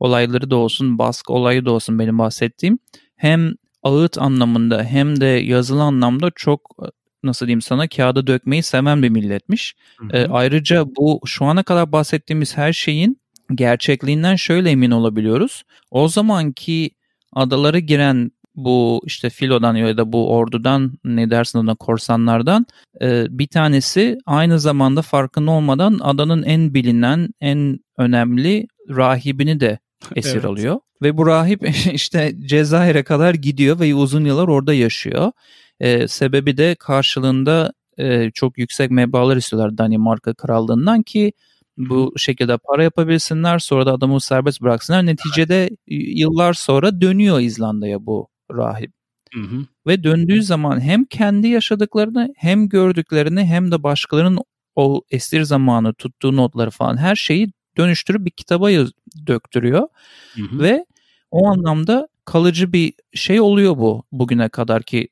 olayları 0.00 0.50
da 0.50 0.56
olsun 0.56 0.98
Bask 0.98 1.30
olayı 1.30 1.64
da 1.64 1.70
olsun 1.72 1.98
benim 1.98 2.18
bahsettiğim 2.18 2.78
hem 3.16 3.54
ağıt 3.82 4.18
anlamında 4.18 4.84
hem 4.84 5.20
de 5.20 5.26
yazılı 5.26 5.82
anlamda 5.82 6.30
çok 6.36 6.76
nasıl 7.22 7.46
diyeyim 7.46 7.62
sana 7.62 7.88
kağıda 7.88 8.26
dökmeyi 8.26 8.62
seven 8.62 9.02
bir 9.02 9.08
milletmiş. 9.08 9.74
E, 10.12 10.26
ayrıca 10.26 10.86
bu 10.86 11.20
şu 11.26 11.44
ana 11.44 11.62
kadar 11.62 11.92
bahsettiğimiz 11.92 12.56
her 12.56 12.72
şeyin 12.72 13.20
gerçekliğinden 13.54 14.36
şöyle 14.36 14.70
emin 14.70 14.90
olabiliyoruz. 14.90 15.62
O 15.90 16.08
zamanki 16.08 16.90
adalara 17.32 17.78
giren 17.78 18.30
bu 18.54 19.02
işte 19.04 19.30
filodan 19.30 19.74
ya 19.74 19.96
da 19.96 20.12
bu 20.12 20.34
ordudan 20.34 20.92
ne 21.04 21.30
dersin 21.30 21.58
ona 21.58 21.74
korsanlardan 21.74 22.66
e, 23.02 23.26
bir 23.30 23.46
tanesi 23.46 24.18
aynı 24.26 24.60
zamanda 24.60 25.02
farkında 25.02 25.50
olmadan 25.50 25.98
adanın 26.02 26.42
en 26.42 26.74
bilinen 26.74 27.28
en 27.40 27.78
önemli 27.98 28.66
rahibini 28.88 29.60
de 29.60 29.78
esir 30.16 30.34
evet. 30.34 30.44
alıyor. 30.44 30.80
Ve 31.02 31.16
bu 31.16 31.26
rahip 31.26 31.68
işte 31.92 32.34
Cezayir'e 32.46 33.02
kadar 33.02 33.34
gidiyor 33.34 33.80
ve 33.80 33.94
uzun 33.94 34.24
yıllar 34.24 34.48
orada 34.48 34.74
yaşıyor. 34.74 35.32
E, 35.80 36.08
sebebi 36.08 36.56
de 36.56 36.76
karşılığında 36.78 37.72
e, 37.98 38.30
çok 38.30 38.58
yüksek 38.58 38.90
meblağlar 38.90 39.36
istiyorlar 39.36 39.78
Danimarka 39.78 40.34
krallığından 40.34 41.02
ki 41.02 41.32
bu 41.76 42.12
şekilde 42.16 42.58
para 42.58 42.82
yapabilsinler 42.82 43.58
sonra 43.58 43.86
da 43.86 43.92
adamı 43.92 44.20
serbest 44.20 44.62
bıraksınlar. 44.62 45.06
Neticede 45.06 45.70
yıllar 45.88 46.52
sonra 46.52 47.00
dönüyor 47.00 47.40
İzlanda'ya 47.40 48.06
bu 48.06 48.28
rahip. 48.52 48.92
Hı 49.34 49.40
hı. 49.40 49.66
Ve 49.86 50.04
döndüğü 50.04 50.42
zaman 50.42 50.80
hem 50.80 51.04
kendi 51.04 51.48
yaşadıklarını 51.48 52.32
hem 52.36 52.68
gördüklerini 52.68 53.44
hem 53.44 53.72
de 53.72 53.82
başkalarının 53.82 54.38
o 54.74 55.02
esir 55.10 55.42
zamanı 55.42 55.94
tuttuğu 55.94 56.36
notları 56.36 56.70
falan 56.70 56.96
her 56.96 57.16
şeyi 57.16 57.52
dönüştürüp 57.80 58.24
bir 58.24 58.30
kitaba 58.30 58.70
yaz- 58.70 58.92
döktürüyor. 59.26 59.88
Hı 60.34 60.42
hı. 60.42 60.62
Ve 60.62 60.84
o 61.30 61.46
anlamda 61.46 62.08
kalıcı 62.24 62.72
bir 62.72 62.92
şey 63.14 63.40
oluyor 63.40 63.76
bu 63.76 64.04
bugüne 64.12 64.48
kadar 64.48 64.82
ki 64.82 65.08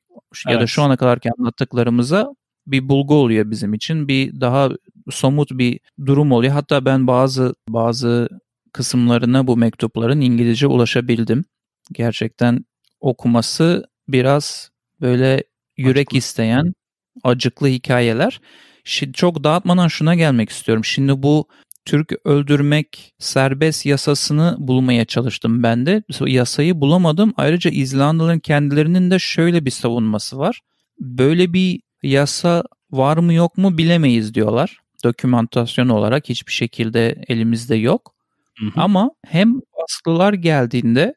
evet. 0.47 0.55
ya 0.55 0.61
da 0.61 0.67
şu 0.67 0.81
ana 0.81 0.97
kadar 0.97 1.19
ki 1.19 1.29
anlattıklarımıza 1.39 2.35
bir 2.67 2.89
bulgu 2.89 3.15
oluyor 3.15 3.51
bizim 3.51 3.73
için. 3.73 4.07
Bir 4.07 4.41
daha 4.41 4.69
somut 5.09 5.51
bir 5.51 5.79
durum 6.05 6.31
oluyor. 6.31 6.53
Hatta 6.53 6.85
ben 6.85 7.07
bazı 7.07 7.55
bazı 7.69 8.29
kısımlarına 8.73 9.47
bu 9.47 9.57
mektupların 9.57 10.21
İngilizce 10.21 10.67
ulaşabildim. 10.67 11.45
Gerçekten 11.91 12.65
okuması 12.99 13.85
biraz 14.07 14.71
böyle 15.01 15.43
yürek 15.77 16.07
acıklı. 16.07 16.17
isteyen 16.17 16.73
acıklı 17.23 17.67
hikayeler. 17.67 18.41
Şimdi 18.83 19.13
çok 19.13 19.43
dağıtmadan 19.43 19.87
şuna 19.87 20.15
gelmek 20.15 20.49
istiyorum. 20.49 20.85
Şimdi 20.85 21.23
bu 21.23 21.47
Türk 21.85 22.13
öldürmek 22.25 23.13
serbest 23.19 23.85
yasasını 23.85 24.55
bulmaya 24.59 25.05
çalıştım 25.05 25.63
ben 25.63 25.85
de. 25.85 26.03
Yasayı 26.25 26.81
bulamadım. 26.81 27.33
Ayrıca 27.37 27.71
İzlandalıların 27.71 28.39
kendilerinin 28.39 29.11
de 29.11 29.19
şöyle 29.19 29.65
bir 29.65 29.71
savunması 29.71 30.37
var. 30.37 30.59
Böyle 30.99 31.53
bir 31.53 31.81
yasa 32.03 32.63
var 32.91 33.17
mı 33.17 33.33
yok 33.33 33.57
mu 33.57 33.77
bilemeyiz 33.77 34.33
diyorlar. 34.33 34.77
Dokümantasyon 35.03 35.89
olarak 35.89 36.29
hiçbir 36.29 36.51
şekilde 36.51 37.23
elimizde 37.27 37.75
yok. 37.75 38.13
Hı 38.59 38.65
hı. 38.65 38.71
Ama 38.81 39.11
hem 39.27 39.61
baskılar 39.81 40.33
geldiğinde 40.33 41.13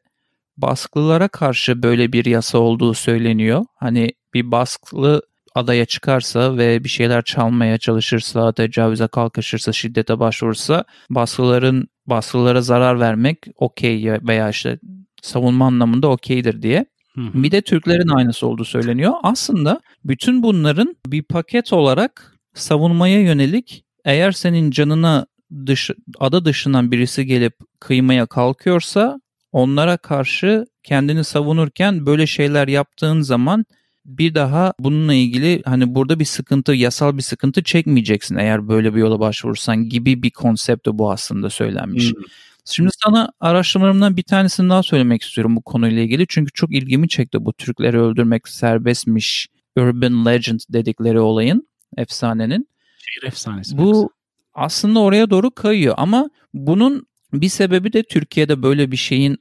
baskılılara 0.57 1.27
karşı 1.27 1.83
böyle 1.83 2.13
bir 2.13 2.25
yasa 2.25 2.57
olduğu 2.57 2.93
söyleniyor. 2.93 3.65
Hani 3.75 4.11
bir 4.33 4.51
baskılı 4.51 5.21
adaya 5.55 5.85
çıkarsa 5.85 6.57
ve 6.57 6.83
bir 6.83 6.89
şeyler 6.89 7.23
çalmaya 7.23 7.77
çalışırsa, 7.77 8.53
tecavüze 8.53 9.07
kalkışırsa, 9.07 9.71
şiddete 9.71 10.19
başvurursa 10.19 10.83
baskıların 11.09 11.87
baskılara 12.07 12.61
zarar 12.61 12.99
vermek 12.99 13.37
okey 13.55 14.05
veya 14.27 14.49
işte 14.49 14.79
savunma 15.21 15.65
anlamında 15.65 16.07
okeydir 16.07 16.61
diye. 16.61 16.85
Bir 17.17 17.51
de 17.51 17.61
Türklerin 17.61 18.07
aynısı 18.07 18.47
olduğu 18.47 18.65
söyleniyor. 18.65 19.13
Aslında 19.23 19.81
bütün 20.05 20.43
bunların 20.43 20.95
bir 21.07 21.23
paket 21.23 21.73
olarak 21.73 22.35
savunmaya 22.53 23.21
yönelik 23.21 23.83
eğer 24.05 24.31
senin 24.31 24.71
canına 24.71 25.25
dış, 25.65 25.91
ada 26.19 26.45
dışından 26.45 26.91
birisi 26.91 27.25
gelip 27.25 27.53
kıymaya 27.79 28.25
kalkıyorsa 28.25 29.19
onlara 29.51 29.97
karşı 29.97 30.65
kendini 30.83 31.23
savunurken 31.23 32.05
böyle 32.05 32.27
şeyler 32.27 32.67
yaptığın 32.67 33.21
zaman 33.21 33.65
bir 34.05 34.35
daha 34.35 34.73
bununla 34.79 35.13
ilgili 35.13 35.61
hani 35.65 35.95
burada 35.95 36.19
bir 36.19 36.25
sıkıntı, 36.25 36.73
yasal 36.73 37.17
bir 37.17 37.21
sıkıntı 37.21 37.63
çekmeyeceksin 37.63 38.37
eğer 38.37 38.67
böyle 38.67 38.95
bir 38.95 38.99
yola 38.99 39.19
başvurursan 39.19 39.89
gibi 39.89 40.23
bir 40.23 40.31
konsept 40.31 40.87
de 40.87 40.97
bu 40.97 41.11
aslında 41.11 41.49
söylenmiş. 41.49 42.13
Hmm. 42.13 42.23
Şimdi 42.65 42.89
sana 43.03 43.31
araştırmalarımdan 43.39 44.17
bir 44.17 44.23
tanesini 44.23 44.69
daha 44.69 44.83
söylemek 44.83 45.21
istiyorum 45.21 45.55
bu 45.55 45.61
konuyla 45.61 46.01
ilgili. 46.01 46.25
Çünkü 46.29 46.51
çok 46.51 46.73
ilgimi 46.73 47.09
çekti 47.09 47.45
bu 47.45 47.53
Türkleri 47.53 47.99
öldürmek 47.99 48.47
serbestmiş 48.47 49.47
urban 49.77 50.25
legend 50.25 50.59
dedikleri 50.69 51.19
olayın, 51.19 51.67
efsanenin. 51.97 52.67
Şehir 52.97 53.27
efsanesi. 53.27 53.77
Bu 53.77 54.09
aslında 54.53 54.99
oraya 54.99 55.29
doğru 55.29 55.51
kayıyor 55.51 55.95
ama 55.97 56.29
bunun 56.53 57.07
bir 57.33 57.49
sebebi 57.49 57.93
de 57.93 58.03
Türkiye'de 58.03 58.63
böyle 58.63 58.91
bir 58.91 58.97
şeyin 58.97 59.37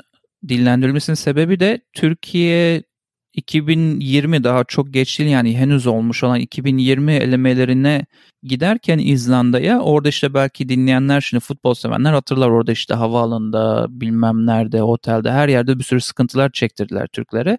dillendirilmesinin 0.48 1.14
sebebi 1.14 1.60
de 1.60 1.80
Türkiye 1.92 2.82
2020 3.34 4.44
daha 4.44 4.64
çok 4.64 4.92
geç 4.92 5.18
değil 5.18 5.30
yani 5.30 5.56
henüz 5.56 5.86
olmuş 5.86 6.24
olan 6.24 6.40
2020 6.40 7.12
elemelerine 7.12 8.06
giderken 8.42 8.98
İzlanda'ya 8.98 9.80
orada 9.80 10.08
işte 10.08 10.34
belki 10.34 10.68
dinleyenler 10.68 11.20
şimdi 11.20 11.40
futbol 11.44 11.74
sevenler 11.74 12.12
hatırlar 12.12 12.48
orada 12.48 12.72
işte 12.72 12.94
havaalanında 12.94 13.86
bilmem 13.90 14.46
nerede 14.46 14.82
otelde 14.82 15.32
her 15.32 15.48
yerde 15.48 15.78
bir 15.78 15.84
sürü 15.84 16.00
sıkıntılar 16.00 16.50
çektirdiler 16.52 17.06
Türklere. 17.06 17.58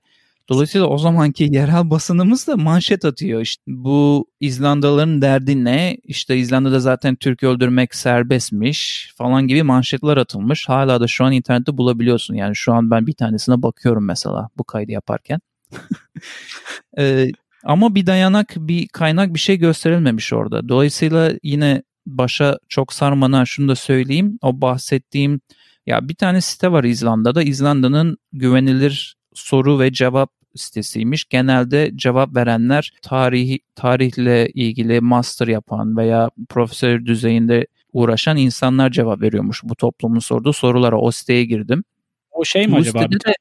Dolayısıyla 0.50 0.88
o 0.88 0.98
zamanki 0.98 1.44
yerel 1.52 1.90
basınımız 1.90 2.48
da 2.48 2.58
manşet 2.58 3.06
atıyor. 3.06 3.42
İşte 3.42 3.64
bu 3.68 4.28
İzlandalıların 4.40 5.22
derdi 5.22 5.64
ne? 5.64 5.98
İşte 6.04 6.38
İzlanda'da 6.38 6.80
zaten 6.80 7.16
Türk 7.16 7.44
öldürmek 7.44 7.96
serbestmiş 7.96 9.12
falan 9.18 9.48
gibi 9.48 9.64
manşetler 9.64 10.18
atılmış. 10.18 10.70
Hala 10.70 11.02
da 11.02 11.08
şu 11.08 11.26
an 11.26 11.32
internette 11.34 11.78
bulabiliyorsun. 11.78 12.36
Yani 12.36 12.56
şu 12.56 12.74
an 12.74 12.92
ben 12.92 13.08
bir 13.08 13.14
tanesine 13.14 13.62
bakıyorum 13.62 14.06
mesela 14.06 14.50
bu 14.58 14.64
kaydı 14.64 14.92
yaparken. 14.92 15.40
ee, 16.98 17.28
ama 17.64 17.96
bir 17.96 18.06
dayanak, 18.06 18.54
bir 18.58 18.88
kaynak 18.88 19.34
bir 19.34 19.40
şey 19.40 19.58
gösterilmemiş 19.58 20.34
orada. 20.34 20.70
Dolayısıyla 20.70 21.34
yine 21.44 21.84
başa 22.06 22.60
çok 22.70 22.94
sarmana 22.94 23.46
şunu 23.46 23.68
da 23.68 23.76
söyleyeyim. 23.76 24.40
O 24.42 24.62
bahsettiğim 24.62 25.42
ya 25.86 26.10
bir 26.10 26.16
tane 26.16 26.42
site 26.42 26.72
var 26.72 26.84
İzlanda'da. 26.84 27.44
İzlanda'nın 27.44 28.18
güvenilir 28.34 29.16
soru 29.34 29.80
ve 29.80 29.94
cevap 29.94 30.32
sitesiymiş. 30.56 31.26
Genelde 31.26 31.92
cevap 31.96 32.36
verenler 32.36 32.94
tarih 33.02 33.60
tarihle 33.76 34.50
ilgili 34.50 35.02
master 35.02 35.48
yapan 35.48 35.98
veya 35.98 36.30
profesör 36.50 37.06
düzeyinde 37.06 37.68
uğraşan 37.94 38.38
insanlar 38.38 38.90
cevap 38.90 39.22
veriyormuş 39.22 39.62
bu 39.64 39.76
toplumun 39.76 40.20
sorduğu 40.20 40.54
sorulara. 40.54 41.00
O 41.00 41.12
siteye 41.12 41.46
girdim. 41.46 41.84
O 42.32 42.46
şey 42.46 42.68
mi 42.68 42.74
bu 42.74 42.78
acaba? 42.78 43.12
De, 43.12 43.34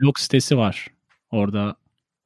blog 0.00 0.18
sitesi 0.18 0.56
var 0.56 0.88
orada. 1.32 1.76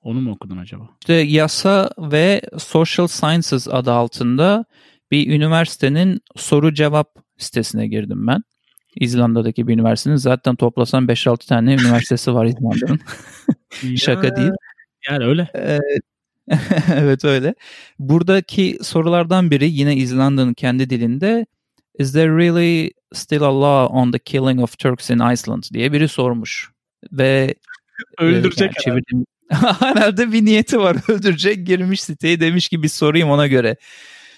Onu 0.02 0.20
mu 0.20 0.30
okudun 0.30 0.56
acaba? 0.56 0.88
İşte 1.00 1.14
yasa 1.14 1.90
ve 1.98 2.42
social 2.58 3.06
sciences 3.06 3.68
adı 3.68 3.92
altında 3.92 4.64
bir 5.10 5.30
üniversitenin 5.30 6.20
soru 6.36 6.74
cevap 6.74 7.14
sitesine 7.38 7.86
girdim 7.86 8.26
ben. 8.26 8.42
İzlanda'daki 8.96 9.68
bir 9.68 9.74
üniversitenin 9.74 10.16
zaten 10.16 10.56
toplasan 10.56 11.06
5-6 11.06 11.48
tane 11.48 11.74
üniversitesi 11.74 12.34
var 12.34 12.46
İzlanda'nın. 12.46 13.00
Şaka 13.96 14.36
değil. 14.36 14.50
Yani 15.08 15.24
öyle. 15.24 15.48
evet 16.94 17.24
öyle. 17.24 17.54
Buradaki 17.98 18.78
sorulardan 18.82 19.50
biri 19.50 19.70
yine 19.70 19.96
İzlanda'nın 19.96 20.54
kendi 20.54 20.90
dilinde 20.90 21.46
Is 21.98 22.12
there 22.12 22.36
really 22.36 22.90
still 23.12 23.42
a 23.42 23.60
law 23.60 23.94
on 23.94 24.12
the 24.12 24.18
killing 24.18 24.62
of 24.62 24.78
Turks 24.78 25.10
in 25.10 25.32
Iceland 25.32 25.62
diye 25.72 25.92
biri 25.92 26.08
sormuş. 26.08 26.70
Ve 27.12 27.54
öldürecek 28.18 28.60
yani 28.60 28.74
çevirdim. 28.84 29.26
herhalde 29.80 30.32
bir 30.32 30.44
niyeti 30.44 30.78
var 30.78 30.96
öldürecek 31.08 31.66
girmiş 31.66 32.02
siteye 32.02 32.40
demiş 32.40 32.68
ki 32.68 32.82
bir 32.82 32.88
sorayım 32.88 33.30
ona 33.30 33.46
göre. 33.46 33.76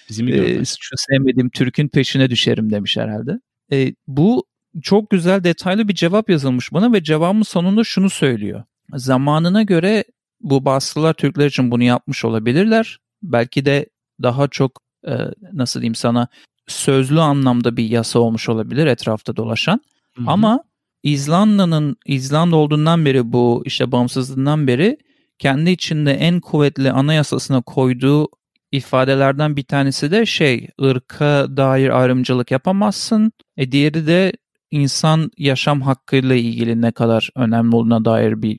Bizim 0.08 0.28
ee, 0.28 0.64
şu 0.64 0.96
sevmediğim 0.96 1.50
Türk'ün 1.50 1.88
peşine 1.88 2.30
düşerim 2.30 2.70
demiş 2.70 2.96
herhalde. 2.96 3.40
Ee, 3.72 3.94
bu 4.06 4.44
çok 4.82 5.10
güzel 5.10 5.44
detaylı 5.44 5.88
bir 5.88 5.94
cevap 5.94 6.30
yazılmış 6.30 6.72
bana 6.72 6.92
ve 6.92 7.02
cevabın 7.02 7.42
sonunda 7.42 7.84
şunu 7.84 8.10
söylüyor. 8.10 8.64
Zamanına 8.94 9.62
göre 9.62 10.04
bu 10.40 10.64
baskılar 10.64 11.14
Türkler 11.14 11.46
için 11.46 11.70
bunu 11.70 11.82
yapmış 11.82 12.24
olabilirler. 12.24 12.98
Belki 13.22 13.64
de 13.64 13.86
daha 14.22 14.48
çok 14.48 14.80
e, 15.06 15.12
nasıl 15.52 15.80
diyeyim 15.80 15.94
sana 15.94 16.28
sözlü 16.66 17.20
anlamda 17.20 17.76
bir 17.76 17.88
yasa 17.88 18.18
olmuş 18.18 18.48
olabilir 18.48 18.86
etrafta 18.86 19.36
dolaşan. 19.36 19.80
Hı-hı. 20.16 20.24
Ama 20.30 20.64
İzlanda'nın 21.02 21.96
İzlanda 22.06 22.56
olduğundan 22.56 23.04
beri 23.04 23.32
bu 23.32 23.62
işte 23.66 23.92
bağımsızlığından 23.92 24.66
beri 24.66 24.98
kendi 25.38 25.70
içinde 25.70 26.12
en 26.12 26.40
kuvvetli 26.40 26.92
anayasasına 26.92 27.62
koyduğu 27.62 28.28
ifadelerden 28.72 29.56
bir 29.56 29.62
tanesi 29.62 30.10
de 30.10 30.26
şey 30.26 30.68
ırka 30.82 31.46
dair 31.56 32.00
ayrımcılık 32.00 32.50
yapamazsın. 32.50 33.32
E 33.56 33.72
diğeri 33.72 34.06
de 34.06 34.32
insan 34.70 35.30
yaşam 35.38 35.82
hakkıyla 35.82 36.34
ilgili 36.34 36.82
ne 36.82 36.92
kadar 36.92 37.30
önemli 37.36 37.76
olduğuna 37.76 38.04
dair 38.04 38.42
bir 38.42 38.58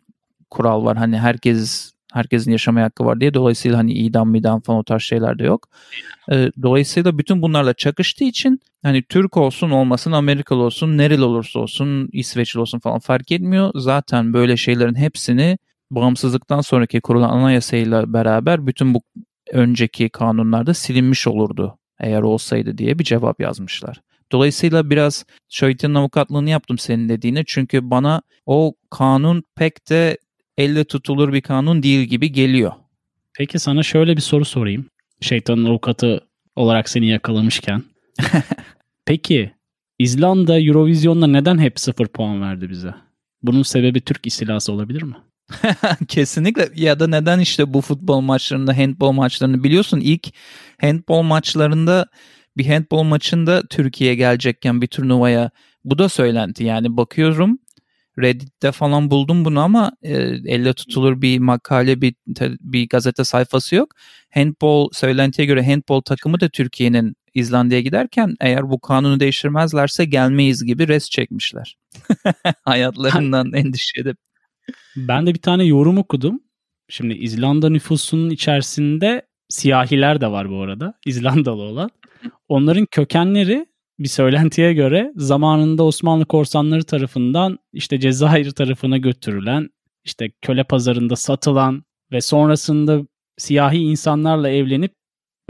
kural 0.50 0.86
var. 0.86 0.98
Hani 0.98 1.20
herkes 1.20 1.94
herkesin 2.14 2.52
yaşama 2.52 2.82
hakkı 2.82 3.06
var 3.06 3.20
diye. 3.20 3.34
Dolayısıyla 3.34 3.78
hani 3.78 3.94
idam 3.94 4.30
midam 4.30 4.62
falan 4.62 4.80
o 4.80 4.84
tarz 4.84 5.02
şeyler 5.02 5.40
de 5.40 5.44
yok. 5.44 5.68
E, 6.32 6.52
dolayısıyla 6.62 7.18
bütün 7.18 7.42
bunlarla 7.42 7.74
çakıştığı 7.74 8.24
için 8.24 8.60
hani 8.84 9.04
Türk 9.04 9.38
olsun 9.38 9.70
olmasın 9.70 10.12
Amerikalı 10.12 10.64
olsun 10.64 10.98
nereli 10.98 11.24
olursa 11.24 11.60
olsun 11.60 12.10
İsveçli 12.12 12.60
olsun 12.60 12.80
falan 12.80 13.00
fark 13.00 13.32
etmiyor. 13.32 13.72
Zaten 13.76 14.34
böyle 14.34 14.58
şeylerin 14.58 14.96
hepsini 14.96 15.58
bağımsızlıktan 15.92 16.62
sonraki 16.62 17.02
kurulan 17.02 17.30
anayasayla 17.30 18.14
beraber 18.14 18.68
bütün 18.68 18.94
bu 18.94 19.02
önceki 19.52 20.10
kanunlarda 20.10 20.74
silinmiş 20.74 21.28
olurdu 21.28 21.78
eğer 22.00 22.22
olsaydı 22.22 22.78
diye 22.78 23.00
bir 23.00 23.04
cevap 23.04 23.42
yazmışlar. 23.42 24.02
Dolayısıyla 24.32 24.90
biraz 24.90 25.26
Şöhit'in 25.50 25.94
avukatlığını 25.94 26.50
yaptım 26.50 26.78
senin 26.78 27.10
dediğine 27.10 27.44
çünkü 27.48 27.90
bana 27.90 28.22
o 28.46 28.74
kanun 28.90 29.44
pek 29.56 29.90
de 29.90 30.18
elle 30.60 30.84
tutulur 30.84 31.34
bir 31.34 31.42
kanun 31.42 31.84
değil 31.84 32.08
gibi 32.08 32.32
geliyor. 32.32 32.72
Peki 33.38 33.60
sana 33.60 33.84
şöyle 33.84 34.16
bir 34.16 34.22
soru 34.22 34.46
sorayım. 34.46 34.86
Şeytanın 35.22 35.66
avukatı 35.66 36.28
olarak 36.56 36.90
seni 36.90 37.08
yakalamışken. 37.08 37.84
Peki 39.06 39.52
İzlanda 40.00 40.60
Eurovision'da 40.60 41.28
neden 41.28 41.58
hep 41.60 41.80
sıfır 41.80 42.08
puan 42.08 42.42
verdi 42.42 42.70
bize? 42.70 42.94
Bunun 43.44 43.64
sebebi 43.64 44.02
Türk 44.02 44.28
istilası 44.28 44.74
olabilir 44.74 45.04
mi? 45.04 45.16
Kesinlikle 46.08 46.70
ya 46.76 47.00
da 47.00 47.08
neden 47.08 47.40
işte 47.40 47.74
bu 47.74 47.82
futbol 47.82 48.22
maçlarında 48.22 48.78
handbol 48.78 49.12
maçlarını 49.12 49.64
biliyorsun 49.64 50.00
ilk 50.00 50.28
handbol 50.82 51.22
maçlarında 51.22 52.08
bir 52.58 52.66
handbol 52.66 53.04
maçında 53.04 53.64
Türkiye 53.68 54.16
gelecekken 54.16 54.82
bir 54.82 54.88
turnuvaya 54.88 55.50
bu 55.84 55.98
da 55.98 56.10
söylenti 56.10 56.64
yani 56.64 56.98
bakıyorum 56.98 57.60
Reddit'te 58.22 58.72
falan 58.72 59.12
buldum 59.12 59.46
bunu 59.46 59.60
ama 59.60 59.92
e, 60.04 60.14
elle 60.46 60.74
tutulur 60.74 61.22
bir 61.22 61.40
makale 61.40 62.02
bir 62.02 62.14
bir 62.60 62.90
gazete 62.90 63.24
sayfası 63.24 63.76
yok. 63.76 63.96
Handball 64.34 64.90
söylentiye 64.94 65.46
göre 65.46 65.66
handball 65.66 66.02
takımı 66.02 66.40
da 66.40 66.50
Türkiye'nin 66.50 67.16
İzlanda'ya 67.34 67.82
giderken 67.82 68.36
eğer 68.42 68.70
bu 68.70 68.80
kanunu 68.80 69.20
değiştirmezlerse 69.20 70.06
gelmeyiz 70.06 70.66
gibi 70.66 70.88
res 70.88 71.10
çekmişler. 71.10 71.78
Hayatlarından 72.66 73.54
endişe 73.54 74.02
edip. 74.02 74.18
Ben 74.96 75.28
de 75.28 75.34
bir 75.34 75.42
tane 75.42 75.64
yorum 75.64 75.98
okudum. 75.98 76.40
Şimdi 76.90 77.14
İzlanda 77.14 77.70
nüfusunun 77.70 78.30
içerisinde 78.30 79.22
siyahiler 79.50 80.22
de 80.22 80.28
var 80.28 80.50
bu 80.50 80.62
arada. 80.62 80.94
İzlandalı 81.06 81.62
olan. 81.62 81.90
Onların 82.48 82.86
kökenleri 82.86 83.66
bir 84.00 84.08
söylentiye 84.08 84.74
göre 84.74 85.14
zamanında 85.16 85.84
Osmanlı 85.84 86.26
korsanları 86.26 86.84
tarafından 86.84 87.60
işte 87.74 88.00
Cezayir 88.00 88.52
tarafına 88.52 88.98
götürülen, 88.98 89.70
işte 90.06 90.30
köle 90.42 90.64
pazarında 90.64 91.16
satılan 91.16 91.84
ve 92.12 92.22
sonrasında 92.22 93.02
siyahi 93.38 93.78
insanlarla 93.78 94.50
evlenip 94.50 94.94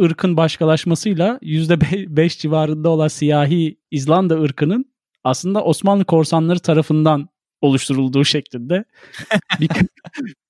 ırkın 0.01 0.38
başkalaşmasıyla 0.38 1.39
%5 1.41 2.39
civarında 2.39 2.89
olan 2.89 3.08
siyahi 3.08 3.77
İzlanda 3.91 4.41
ırkının 4.41 4.86
aslında 5.24 5.63
Osmanlı 5.63 6.06
korsanları 6.06 6.60
tarafından 6.60 7.29
oluşturulduğu 7.62 8.25
şeklinde 8.25 8.84
birka- 9.60 9.88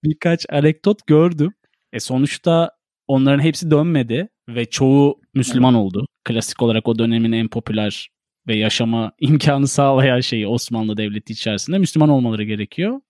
birkaç 0.04 0.46
anekdot 0.50 1.08
gördüm. 1.08 1.54
E 1.94 2.00
sonuçta 2.00 2.72
onların 3.10 3.44
hepsi 3.44 3.72
dönmedi 3.72 4.30
ve 4.50 4.66
çoğu 4.66 5.22
Müslüman 5.34 5.74
oldu. 5.74 6.06
Klasik 6.24 6.62
olarak 6.62 6.88
o 6.88 7.00
dönemin 7.00 7.32
en 7.32 7.48
popüler 7.48 8.10
ve 8.48 8.56
yaşama 8.56 9.12
imkanı 9.20 9.68
sağlayan 9.68 10.20
şeyi 10.20 10.48
Osmanlı 10.48 10.98
Devleti 10.98 11.34
içerisinde 11.34 11.78
Müslüman 11.78 12.10
olmaları 12.10 12.44
gerekiyor. 12.44 13.02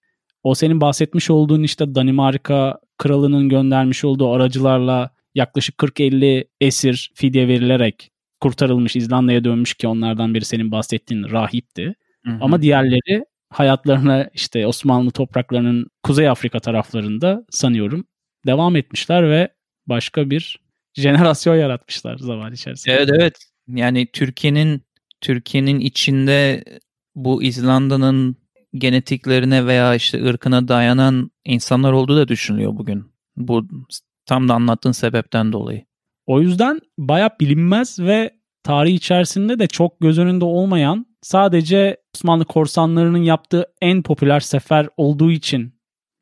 O 0.44 0.56
senin 0.56 0.82
bahsetmiş 0.82 1.30
olduğun 1.30 1.64
işte 1.64 1.96
Danimarka 1.96 2.80
kralının 2.98 3.50
göndermiş 3.50 4.04
olduğu 4.04 4.32
aracılarla 4.32 5.10
yaklaşık 5.36 5.76
40-50 5.76 6.48
esir 6.62 7.12
fidye 7.16 7.48
verilerek 7.48 8.12
kurtarılmış 8.40 8.96
İzlanda'ya 8.96 9.44
dönmüş 9.44 9.74
ki 9.74 9.88
onlardan 9.88 10.34
biri 10.34 10.46
senin 10.46 10.72
bahsettiğin 10.72 11.24
rahipti. 11.24 11.96
Hı 12.26 12.32
hı. 12.32 12.38
Ama 12.42 12.62
diğerleri 12.62 13.26
hayatlarına 13.50 14.30
işte 14.34 14.68
Osmanlı 14.68 15.12
topraklarının 15.12 15.88
Kuzey 16.04 16.30
Afrika 16.30 16.60
taraflarında 16.60 17.46
sanıyorum 17.50 18.06
devam 18.46 18.76
etmişler 18.76 19.30
ve 19.30 19.50
başka 19.90 20.30
bir 20.30 20.60
jenerasyon 20.94 21.56
yaratmışlar 21.56 22.18
zaman 22.18 22.54
içerisinde. 22.54 22.96
Evet 22.96 23.10
evet. 23.14 23.46
Yani 23.68 24.08
Türkiye'nin 24.14 24.82
Türkiye'nin 25.22 25.80
içinde 25.80 26.64
bu 27.16 27.44
İzlanda'nın 27.44 28.36
genetiklerine 28.74 29.66
veya 29.66 29.96
işte 29.96 30.26
ırkına 30.26 30.68
dayanan 30.68 31.32
insanlar 31.46 31.92
olduğu 31.92 32.18
da 32.18 32.28
düşünülüyor 32.28 32.78
bugün. 32.78 33.06
Bu 33.38 33.68
tam 34.26 34.50
da 34.50 34.54
anlattığın 34.54 34.92
sebepten 34.92 35.54
dolayı. 35.54 35.86
O 36.26 36.42
yüzden 36.42 36.80
baya 36.98 37.30
bilinmez 37.40 38.00
ve 38.00 38.32
tarih 38.64 38.94
içerisinde 38.94 39.60
de 39.60 39.68
çok 39.68 40.00
göz 40.00 40.20
önünde 40.20 40.46
olmayan 40.46 41.06
sadece 41.22 41.98
Osmanlı 42.16 42.46
korsanlarının 42.46 43.24
yaptığı 43.24 43.66
en 43.82 44.04
popüler 44.04 44.40
sefer 44.40 44.90
olduğu 44.98 45.32
için 45.32 45.74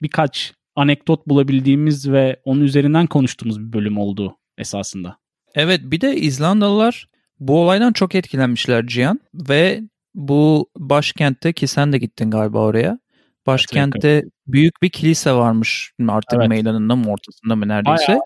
birkaç 0.01 0.53
anekdot 0.77 1.27
bulabildiğimiz 1.27 2.11
ve 2.11 2.39
onun 2.45 2.61
üzerinden 2.61 3.07
konuştuğumuz 3.07 3.59
bir 3.59 3.73
bölüm 3.73 3.97
oldu 3.97 4.37
esasında. 4.57 5.17
Evet 5.55 5.81
bir 5.83 6.01
de 6.01 6.15
İzlandalılar 6.15 7.07
bu 7.39 7.61
olaydan 7.61 7.93
çok 7.93 8.15
etkilenmişler 8.15 8.87
Cihan 8.87 9.19
ve 9.33 9.81
bu 10.15 10.69
başkentte 10.77 11.53
ki 11.53 11.67
sen 11.67 11.93
de 11.93 11.97
gittin 11.97 12.31
galiba 12.31 12.59
oraya. 12.59 12.99
Başkentte 13.47 14.09
evet, 14.09 14.25
büyük 14.47 14.81
bir 14.81 14.89
kilise 14.89 15.31
varmış 15.31 15.91
artık 16.07 16.39
evet. 16.39 16.49
meydanında 16.49 16.95
mı 16.95 17.11
ortasında 17.11 17.55
mı 17.55 17.67
neredeyse. 17.67 18.07
Bayağı 18.07 18.21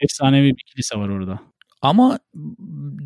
efsanevi 0.00 0.48
bir 0.48 0.62
kilise 0.66 0.96
var 0.96 1.08
orada. 1.08 1.38
Ama 1.82 2.18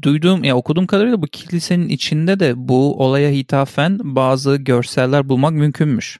duyduğum 0.03 0.45
ya 0.45 0.57
okuduğum 0.57 0.87
kadarıyla 0.87 1.23
bu 1.23 1.27
kilisenin 1.27 1.89
içinde 1.89 2.41
de 2.41 2.53
bu 2.57 3.05
olaya 3.05 3.31
hitafen 3.31 3.99
bazı 4.03 4.57
görseller 4.57 5.29
bulmak 5.29 5.53
mümkünmüş. 5.53 6.19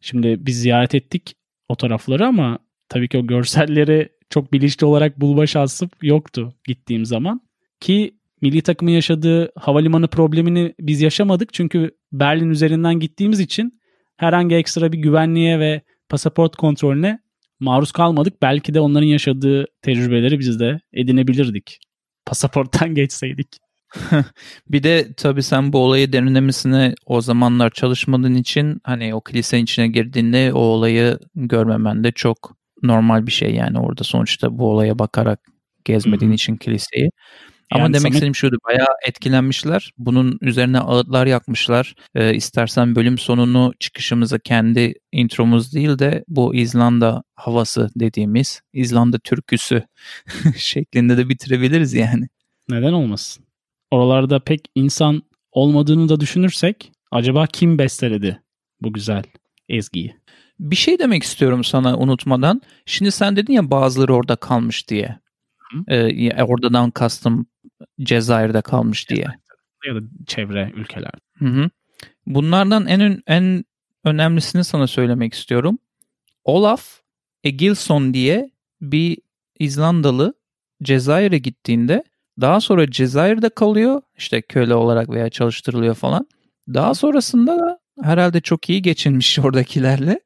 Şimdi 0.00 0.36
biz 0.40 0.60
ziyaret 0.60 0.94
ettik 0.94 1.34
o 1.70 1.76
tarafları 1.76 2.26
ama 2.26 2.58
tabii 2.88 3.08
ki 3.08 3.18
o 3.18 3.26
görselleri 3.26 4.08
çok 4.30 4.52
bilinçli 4.52 4.86
olarak 4.86 5.20
bulma 5.20 5.46
şansım 5.46 5.90
yoktu 6.02 6.54
gittiğim 6.66 7.04
zaman. 7.04 7.40
Ki 7.80 8.14
milli 8.42 8.62
takımın 8.62 8.92
yaşadığı 8.92 9.52
havalimanı 9.56 10.08
problemini 10.08 10.74
biz 10.80 11.00
yaşamadık. 11.00 11.54
Çünkü 11.54 11.90
Berlin 12.12 12.50
üzerinden 12.50 13.00
gittiğimiz 13.00 13.40
için 13.40 13.80
herhangi 14.16 14.54
ekstra 14.54 14.92
bir 14.92 14.98
güvenliğe 14.98 15.58
ve 15.58 15.80
pasaport 16.08 16.56
kontrolüne 16.56 17.18
maruz 17.60 17.92
kalmadık. 17.92 18.42
Belki 18.42 18.74
de 18.74 18.80
onların 18.80 19.06
yaşadığı 19.06 19.66
tecrübeleri 19.82 20.38
biz 20.38 20.60
de 20.60 20.80
edinebilirdik. 20.92 21.78
Pasaporttan 22.26 22.94
geçseydik. 22.94 23.48
bir 24.68 24.82
de 24.82 25.14
tabii 25.16 25.42
sen 25.42 25.72
bu 25.72 25.78
olayı 25.78 26.12
derinlemesine 26.12 26.94
o 27.06 27.20
zamanlar 27.20 27.70
çalışmadığın 27.70 28.34
için 28.34 28.80
hani 28.84 29.14
o 29.14 29.20
kilisenin 29.20 29.62
içine 29.62 29.88
girdiğinde 29.88 30.52
o 30.52 30.58
olayı 30.58 31.18
görmemen 31.34 32.04
de 32.04 32.12
çok 32.12 32.56
normal 32.82 33.26
bir 33.26 33.32
şey 33.32 33.54
yani 33.54 33.78
orada 33.78 34.04
sonuçta 34.04 34.58
bu 34.58 34.70
olaya 34.70 34.98
bakarak 34.98 35.40
gezmediğin 35.84 36.32
için 36.32 36.56
kiliseyi. 36.56 37.10
Ama 37.70 37.82
yani 37.82 37.94
demek 37.94 38.12
istediğim 38.12 38.34
şuydu 38.34 38.56
bayağı 38.68 38.94
etkilenmişler. 39.06 39.92
Bunun 39.98 40.38
üzerine 40.40 40.78
ağıtlar 40.78 41.26
yakmışlar. 41.26 41.94
Ee, 42.14 42.34
istersen 42.34 42.96
bölüm 42.96 43.18
sonunu 43.18 43.72
çıkışımızı 43.80 44.38
kendi 44.38 44.94
intromuz 45.12 45.74
değil 45.74 45.98
de 45.98 46.24
bu 46.28 46.54
İzlanda 46.54 47.22
havası 47.34 47.90
dediğimiz 47.96 48.60
İzlanda 48.72 49.18
türküsü 49.18 49.82
şeklinde 50.56 51.16
de 51.16 51.28
bitirebiliriz 51.28 51.94
yani. 51.94 52.28
Neden 52.68 52.92
olmasın? 52.92 53.44
Oralarda 53.90 54.40
pek 54.40 54.60
insan 54.74 55.22
olmadığını 55.52 56.08
da 56.08 56.20
düşünürsek 56.20 56.92
acaba 57.10 57.46
kim 57.46 57.78
besteledi 57.78 58.42
bu 58.80 58.92
güzel 58.92 59.22
ezgiyi? 59.68 60.16
Bir 60.60 60.76
şey 60.76 60.98
demek 60.98 61.22
istiyorum 61.22 61.64
sana 61.64 61.98
unutmadan. 61.98 62.62
Şimdi 62.86 63.12
sen 63.12 63.36
dedin 63.36 63.52
ya 63.52 63.70
bazıları 63.70 64.14
orada 64.14 64.36
kalmış 64.36 64.88
diye. 64.88 65.18
Ee, 65.88 66.44
oradan 66.44 66.90
kastım 66.90 67.46
Cezayir'de 68.00 68.62
kalmış 68.62 69.10
diye. 69.10 69.26
Ya 69.86 69.94
da 69.94 70.00
çevre 70.26 70.72
ülkeler. 70.74 71.12
Hı 71.38 71.44
hı. 71.44 71.70
Bunlardan 72.26 72.86
en 72.86 73.22
en 73.26 73.64
önemlisini 74.04 74.64
sana 74.64 74.86
söylemek 74.86 75.34
istiyorum. 75.34 75.78
Olaf 76.44 77.00
Egilson 77.44 78.14
diye 78.14 78.50
bir 78.80 79.18
İzlandalı 79.58 80.34
Cezayir'e 80.82 81.38
gittiğinde 81.38 82.04
daha 82.40 82.60
sonra 82.60 82.90
Cezayir'de 82.90 83.48
kalıyor. 83.48 84.02
işte 84.16 84.42
köle 84.42 84.74
olarak 84.74 85.10
veya 85.10 85.30
çalıştırılıyor 85.30 85.94
falan. 85.94 86.26
Daha 86.74 86.94
sonrasında 86.94 87.58
da 87.58 87.78
herhalde 88.02 88.40
çok 88.40 88.70
iyi 88.70 88.82
geçinmiş 88.82 89.38
oradakilerle. 89.44 90.20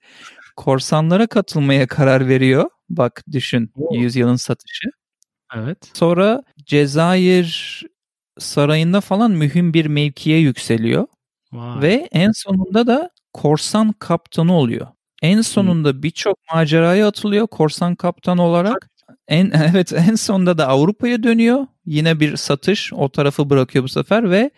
Korsanlara 0.56 1.26
katılmaya 1.26 1.86
karar 1.86 2.28
veriyor. 2.28 2.70
Bak 2.88 3.22
düşün 3.32 3.70
oh. 3.76 3.96
yüzyılın 3.96 4.36
satışı. 4.36 4.88
Evet. 5.54 5.90
Sonra 5.94 6.42
Cezayir 6.64 7.82
sarayında 8.38 9.00
falan 9.00 9.30
mühim 9.30 9.74
bir 9.74 9.86
mevkiye 9.86 10.38
yükseliyor. 10.38 11.06
Vay. 11.52 11.82
Ve 11.82 12.08
en 12.12 12.30
sonunda 12.34 12.86
da 12.86 13.10
korsan 13.32 13.92
kaptanı 13.92 14.52
oluyor. 14.52 14.86
En 15.22 15.40
sonunda 15.40 16.02
birçok 16.02 16.38
maceraya 16.54 17.08
atılıyor 17.08 17.46
korsan 17.46 17.94
kaptan 17.94 18.38
olarak. 18.38 18.90
En 19.28 19.50
evet 19.70 19.92
en 19.92 20.14
sonunda 20.14 20.58
da 20.58 20.68
Avrupa'ya 20.68 21.22
dönüyor. 21.22 21.66
Yine 21.86 22.20
bir 22.20 22.36
satış 22.36 22.92
o 22.92 23.08
tarafı 23.08 23.50
bırakıyor 23.50 23.84
bu 23.84 23.88
sefer 23.88 24.30
ve 24.30 24.50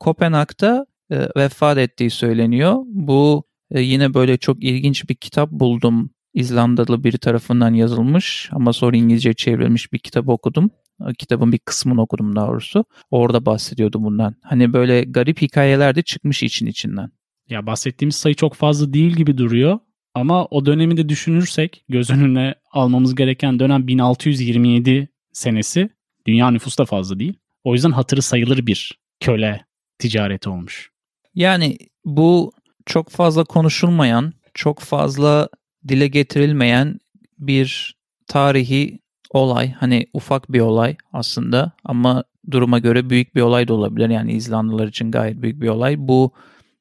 Kopenhag'da 0.00 0.86
e, 1.10 1.28
vefat 1.36 1.78
ettiği 1.78 2.10
söyleniyor. 2.10 2.76
Bu 2.86 3.44
e, 3.70 3.80
yine 3.80 4.14
böyle 4.14 4.36
çok 4.36 4.64
ilginç 4.64 5.08
bir 5.08 5.14
kitap 5.14 5.50
buldum 5.50 6.10
İzlandalı 6.34 7.04
biri 7.04 7.18
tarafından 7.18 7.74
yazılmış 7.74 8.48
ama 8.52 8.72
sonra 8.72 8.96
İngilizce 8.96 9.34
çevrilmiş 9.34 9.92
bir 9.92 9.98
kitap 9.98 10.28
okudum. 10.28 10.70
Kitabın 11.18 11.52
bir 11.52 11.58
kısmını 11.58 12.02
okudum 12.02 12.36
doğrusu. 12.36 12.84
Orada 13.10 13.46
bahsediyordu 13.46 14.02
bundan. 14.02 14.34
Hani 14.42 14.72
böyle 14.72 15.02
garip 15.02 15.42
hikayeler 15.42 15.94
de 15.94 16.02
çıkmış 16.02 16.42
için 16.42 16.66
içinden. 16.66 17.10
Ya 17.48 17.66
bahsettiğimiz 17.66 18.16
sayı 18.16 18.34
çok 18.34 18.54
fazla 18.54 18.92
değil 18.92 19.12
gibi 19.12 19.38
duruyor. 19.38 19.78
Ama 20.14 20.44
o 20.44 20.66
dönemi 20.66 20.96
de 20.96 21.08
düşünürsek 21.08 21.84
göz 21.88 22.10
önüne 22.10 22.54
almamız 22.72 23.14
gereken 23.14 23.58
dönem 23.58 23.86
1627 23.86 25.08
senesi. 25.32 25.90
Dünya 26.26 26.50
nüfusu 26.50 26.78
da 26.78 26.84
fazla 26.84 27.18
değil. 27.18 27.34
O 27.64 27.74
yüzden 27.74 27.90
hatırı 27.90 28.22
sayılır 28.22 28.66
bir 28.66 28.98
köle 29.20 29.64
ticareti 29.98 30.48
olmuş. 30.48 30.90
Yani 31.34 31.78
bu 32.04 32.52
çok 32.86 33.10
fazla 33.10 33.44
konuşulmayan, 33.44 34.32
çok 34.54 34.80
fazla 34.80 35.48
dile 35.88 36.08
getirilmeyen 36.08 37.00
bir 37.38 37.96
tarihi 38.26 38.98
olay. 39.30 39.72
Hani 39.72 40.06
ufak 40.12 40.52
bir 40.52 40.60
olay 40.60 40.96
aslında 41.12 41.72
ama 41.84 42.24
duruma 42.50 42.78
göre 42.78 43.10
büyük 43.10 43.34
bir 43.34 43.40
olay 43.40 43.68
da 43.68 43.74
olabilir. 43.74 44.08
Yani 44.08 44.32
İzlandalılar 44.32 44.88
için 44.88 45.10
gayet 45.10 45.42
büyük 45.42 45.60
bir 45.60 45.68
olay. 45.68 45.94
Bu 45.98 46.32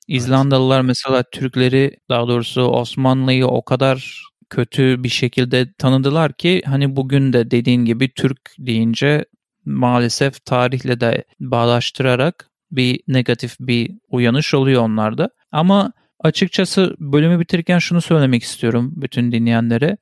İzlandalılar 0.08 0.82
mesela 0.82 1.23
Türkleri 1.23 1.97
daha 2.10 2.27
doğrusu 2.27 2.62
Osmanlı'yı 2.62 3.47
o 3.47 3.62
kadar 3.62 4.27
kötü 4.52 5.04
bir 5.04 5.10
şekilde 5.10 5.74
tanıdılar 5.74 6.34
ki 6.34 6.62
hani 6.66 6.96
bugün 6.96 7.34
de 7.34 7.52
dediğin 7.52 7.86
gibi 7.86 8.14
Türk 8.14 8.40
deyince 8.60 9.26
maalesef 9.66 10.46
tarihle 10.46 11.00
de 11.02 11.24
bağdaştırarak 11.40 12.50
bir 12.72 13.00
negatif 13.08 13.56
bir 13.60 13.92
uyanış 14.10 14.54
oluyor 14.54 14.82
onlarda. 14.82 15.30
Ama 15.52 15.94
açıkçası 16.20 16.96
bölümü 17.00 17.40
bitirirken 17.40 17.80
şunu 17.80 18.02
söylemek 18.02 18.44
istiyorum 18.44 18.94
bütün 18.96 19.32
dinleyenlere. 19.32 19.98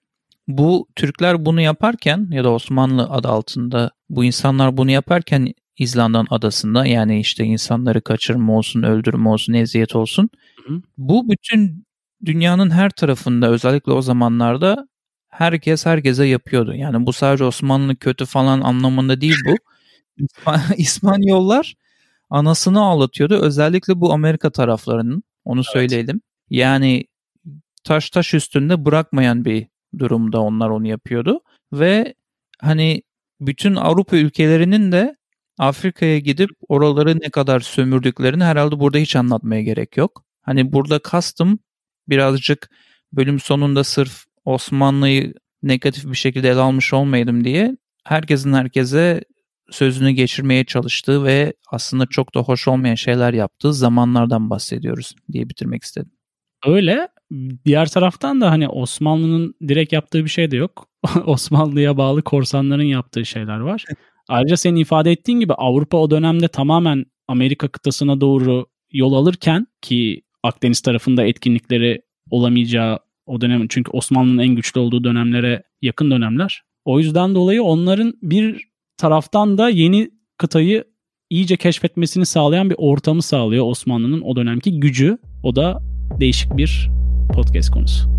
Bu 0.48 0.88
Türkler 0.96 1.46
bunu 1.46 1.62
yaparken 1.62 2.28
ya 2.32 2.44
da 2.44 2.52
Osmanlı 2.52 3.04
adı 3.04 3.28
altında 3.28 3.92
bu 4.10 4.24
insanlar 4.24 4.78
bunu 4.78 4.92
yaparken 4.92 5.54
İzlandan 5.80 6.28
adasında 6.30 6.86
yani 6.86 7.20
işte 7.20 7.44
insanları 7.44 8.02
kaçırma 8.02 8.58
olsun, 8.58 8.84
öldürme 8.84 9.30
olsun, 9.30 9.54
eziyet 9.54 9.96
olsun. 9.96 10.30
Hı 10.66 10.74
hı. 10.74 10.82
Bu 10.98 11.30
bütün 11.30 11.86
dünyanın 12.26 12.70
her 12.70 12.90
tarafında 12.90 13.50
özellikle 13.50 13.92
o 13.92 14.02
zamanlarda 14.02 14.88
herkes 15.30 15.86
herkese 15.86 16.26
yapıyordu. 16.26 16.74
Yani 16.74 17.06
bu 17.06 17.14
sadece 17.14 17.44
Osmanlı 17.44 17.96
kötü 17.96 18.26
falan 18.26 18.62
anlamında 18.62 19.22
değil 19.22 19.38
bu. 19.46 19.56
İspanyollar 20.78 21.76
anasını 22.30 22.82
ağlatıyordu. 22.82 23.36
Özellikle 23.36 24.02
bu 24.02 24.14
Amerika 24.14 24.50
taraflarının 24.50 25.24
onu 25.46 25.60
evet. 25.60 25.70
söyleyelim. 25.74 26.22
Yani 26.50 27.06
taş 27.84 28.10
taş 28.10 28.34
üstünde 28.34 28.86
bırakmayan 28.86 29.46
bir 29.46 29.68
durumda 30.00 30.42
onlar 30.42 30.70
onu 30.70 30.88
yapıyordu. 30.88 31.42
Ve 31.74 32.14
hani 32.60 33.04
bütün 33.42 33.76
Avrupa 33.76 34.18
ülkelerinin 34.18 34.92
de 34.92 35.16
Afrika'ya 35.58 36.20
gidip 36.20 36.50
oraları 36.70 37.20
ne 37.20 37.30
kadar 37.30 37.60
sömürdüklerini 37.60 38.44
herhalde 38.44 38.80
burada 38.80 38.98
hiç 38.98 39.16
anlatmaya 39.16 39.62
gerek 39.62 39.98
yok. 39.98 40.26
Hani 40.42 40.74
burada 40.74 41.00
kastım 41.00 41.60
birazcık 42.10 42.70
bölüm 43.14 43.40
sonunda 43.40 43.84
sırf 43.84 44.26
Osmanlı'yı 44.46 45.34
negatif 45.64 46.06
bir 46.06 46.18
şekilde 46.18 46.50
ele 46.50 46.60
almış 46.60 46.94
olmayalım 46.94 47.44
diye 47.44 47.78
herkesin 48.04 48.54
herkese 48.54 49.24
sözünü 49.72 50.12
geçirmeye 50.12 50.66
çalıştığı 50.66 51.24
ve 51.24 51.54
aslında 51.72 52.06
çok 52.06 52.36
da 52.36 52.40
hoş 52.40 52.68
olmayan 52.68 52.96
şeyler 52.96 53.34
yaptığı 53.34 53.74
zamanlardan 53.74 54.50
bahsediyoruz 54.50 55.16
diye 55.32 55.50
bitirmek 55.50 55.84
istedim. 55.84 56.12
Öyle. 56.66 57.08
Diğer 57.66 57.90
taraftan 57.90 58.42
da 58.42 58.52
hani 58.52 58.68
Osmanlı'nın 58.68 59.54
direkt 59.68 59.94
yaptığı 59.94 60.24
bir 60.24 60.30
şey 60.30 60.52
de 60.52 60.58
yok. 60.58 60.88
Osmanlı'ya 61.26 61.98
bağlı 61.98 62.22
korsanların 62.22 62.84
yaptığı 62.84 63.26
şeyler 63.26 63.60
var. 63.60 63.86
Ayrıca 64.30 64.58
senin 64.58 64.76
ifade 64.76 65.12
ettiğin 65.12 65.40
gibi 65.40 65.54
Avrupa 65.54 65.98
o 65.98 66.12
dönemde 66.12 66.48
tamamen 66.48 67.06
Amerika 67.28 67.68
kıtasına 67.68 68.22
doğru 68.22 68.66
yol 68.92 69.14
alırken 69.14 69.68
ki 69.82 70.22
Akdeniz 70.44 70.82
tarafında 70.82 71.24
etkinlikleri 71.24 72.02
olamayacağı 72.32 73.00
o 73.26 73.42
dönem 73.42 73.68
çünkü 73.70 73.92
Osmanlı'nın 73.92 74.38
en 74.38 74.56
güçlü 74.56 74.80
olduğu 74.80 75.04
dönemlere 75.04 75.64
yakın 75.82 76.12
dönemler. 76.12 76.62
O 76.86 77.00
yüzden 77.00 77.36
dolayı 77.36 77.64
onların 77.64 78.14
bir 78.22 78.70
taraftan 78.98 79.58
da 79.58 79.70
yeni 79.70 80.10
kıtayı 80.38 80.84
iyice 81.30 81.58
keşfetmesini 81.58 82.26
sağlayan 82.26 82.70
bir 82.70 82.76
ortamı 82.78 83.22
sağlıyor 83.22 83.66
Osmanlı'nın 83.66 84.22
o 84.22 84.36
dönemki 84.36 84.80
gücü. 84.80 85.18
O 85.44 85.56
da 85.56 85.80
değişik 86.20 86.58
bir 86.58 86.90
podcast 87.34 87.72
konusu. 87.72 88.10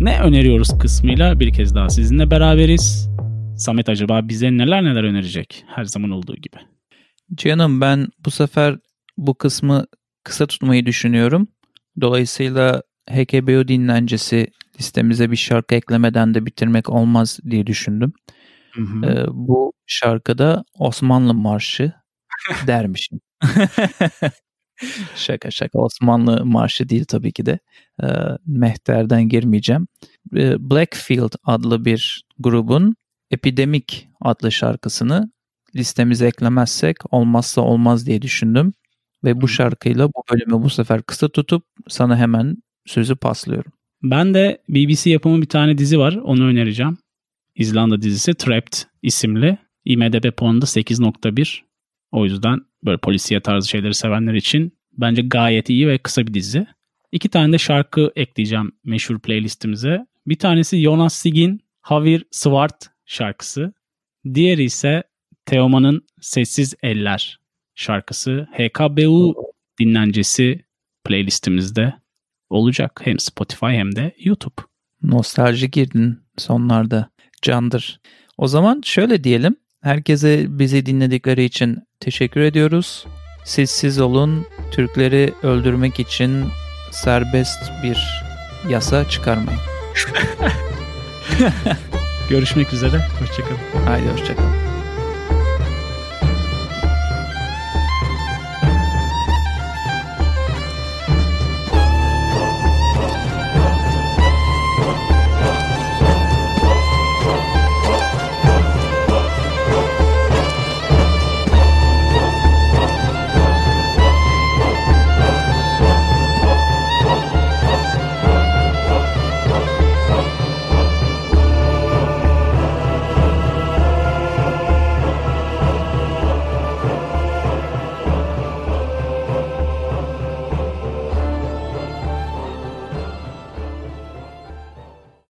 Ne 0.00 0.20
öneriyoruz 0.20 0.78
kısmıyla 0.78 1.40
bir 1.40 1.52
kez 1.52 1.74
daha 1.74 1.88
sizinle 1.88 2.30
beraberiz. 2.30 3.10
Samet 3.56 3.88
acaba 3.88 4.28
bize 4.28 4.50
neler 4.50 4.84
neler 4.84 5.04
önerecek 5.04 5.64
her 5.66 5.84
zaman 5.84 6.10
olduğu 6.10 6.36
gibi? 6.36 6.56
Canım 7.34 7.80
ben 7.80 8.08
bu 8.24 8.30
sefer 8.30 8.78
bu 9.18 9.34
kısmı 9.34 9.86
kısa 10.24 10.46
tutmayı 10.46 10.86
düşünüyorum. 10.86 11.48
Dolayısıyla 12.00 12.82
HKBO 13.10 13.68
dinlencesi 13.68 14.46
listemize 14.80 15.30
bir 15.30 15.36
şarkı 15.36 15.74
eklemeden 15.74 16.34
de 16.34 16.46
bitirmek 16.46 16.90
olmaz 16.90 17.38
diye 17.50 17.66
düşündüm. 17.66 18.12
Hı 18.72 18.82
hı. 18.82 19.06
Ee, 19.06 19.26
bu 19.30 19.72
şarkıda 19.86 20.64
Osmanlı 20.78 21.34
Marşı 21.34 21.92
dermişim. 22.66 23.20
şaka 25.16 25.50
şaka 25.50 25.78
Osmanlı 25.78 26.44
Marşı 26.44 26.88
değil 26.88 27.04
tabii 27.04 27.32
ki 27.32 27.46
de. 27.46 27.58
Ee, 28.02 28.06
Mehter'den 28.46 29.28
girmeyeceğim. 29.28 29.86
Ee, 30.36 30.70
Blackfield 30.70 31.32
adlı 31.44 31.84
bir 31.84 32.24
grubun 32.38 32.96
Epidemik 33.30 34.08
adlı 34.20 34.52
şarkısını 34.52 35.30
listemize 35.76 36.26
eklemezsek 36.26 36.96
olmazsa 37.14 37.60
olmaz 37.60 38.06
diye 38.06 38.22
düşündüm. 38.22 38.72
Ve 39.24 39.40
bu 39.40 39.48
şarkıyla 39.48 40.08
bu 40.08 40.22
bölümü 40.32 40.62
bu 40.62 40.70
sefer 40.70 41.02
kısa 41.02 41.28
tutup 41.28 41.64
sana 41.88 42.16
hemen 42.16 42.56
sözü 42.86 43.16
paslıyorum. 43.16 43.72
Ben 44.02 44.34
de 44.34 44.62
BBC 44.68 45.10
yapımı 45.10 45.42
bir 45.42 45.48
tane 45.48 45.78
dizi 45.78 45.98
var. 45.98 46.14
Onu 46.14 46.44
önereceğim. 46.44 46.98
İzlanda 47.54 48.02
dizisi 48.02 48.34
Trapped 48.34 48.72
isimli. 49.02 49.58
IMDB 49.84 50.32
puanı 50.36 50.62
da 50.62 50.66
8.1. 50.66 51.60
O 52.12 52.24
yüzden 52.24 52.58
böyle 52.84 52.98
polisiye 52.98 53.40
tarzı 53.40 53.68
şeyleri 53.68 53.94
sevenler 53.94 54.34
için 54.34 54.72
bence 54.92 55.22
gayet 55.22 55.70
iyi 55.70 55.88
ve 55.88 55.98
kısa 55.98 56.26
bir 56.26 56.34
dizi. 56.34 56.66
İki 57.12 57.28
tane 57.28 57.52
de 57.52 57.58
şarkı 57.58 58.12
ekleyeceğim 58.16 58.72
meşhur 58.84 59.18
playlistimize. 59.18 60.06
Bir 60.26 60.38
tanesi 60.38 60.82
Jonas 60.82 61.14
Sigin, 61.14 61.60
Havir 61.80 62.24
Swart 62.30 62.90
şarkısı. 63.06 63.72
Diğeri 64.34 64.64
ise 64.64 65.02
Teoman'ın 65.46 66.06
Sessiz 66.20 66.74
Eller 66.82 67.40
şarkısı. 67.80 68.48
HKBU 68.52 69.34
dinlencesi 69.80 70.64
playlistimizde 71.04 71.94
olacak. 72.50 73.00
Hem 73.04 73.18
Spotify 73.18 73.66
hem 73.66 73.96
de 73.96 74.14
YouTube. 74.18 74.54
Nostalji 75.02 75.70
girdin 75.70 76.18
sonlarda. 76.38 77.10
Candır. 77.42 78.00
O 78.38 78.46
zaman 78.46 78.80
şöyle 78.84 79.24
diyelim. 79.24 79.56
Herkese 79.82 80.46
bizi 80.48 80.86
dinledikleri 80.86 81.44
için 81.44 81.78
teşekkür 82.00 82.40
ediyoruz. 82.40 83.06
Sessiz 83.44 84.00
olun. 84.00 84.46
Türkleri 84.72 85.32
öldürmek 85.42 86.00
için 86.00 86.44
serbest 86.92 87.72
bir 87.82 87.98
yasa 88.70 89.08
çıkarmayın. 89.08 89.60
Görüşmek 92.30 92.72
üzere. 92.72 93.06
Hoşçakalın. 93.20 93.86
Haydi 93.86 94.08
hoşçakalın. 94.08 94.69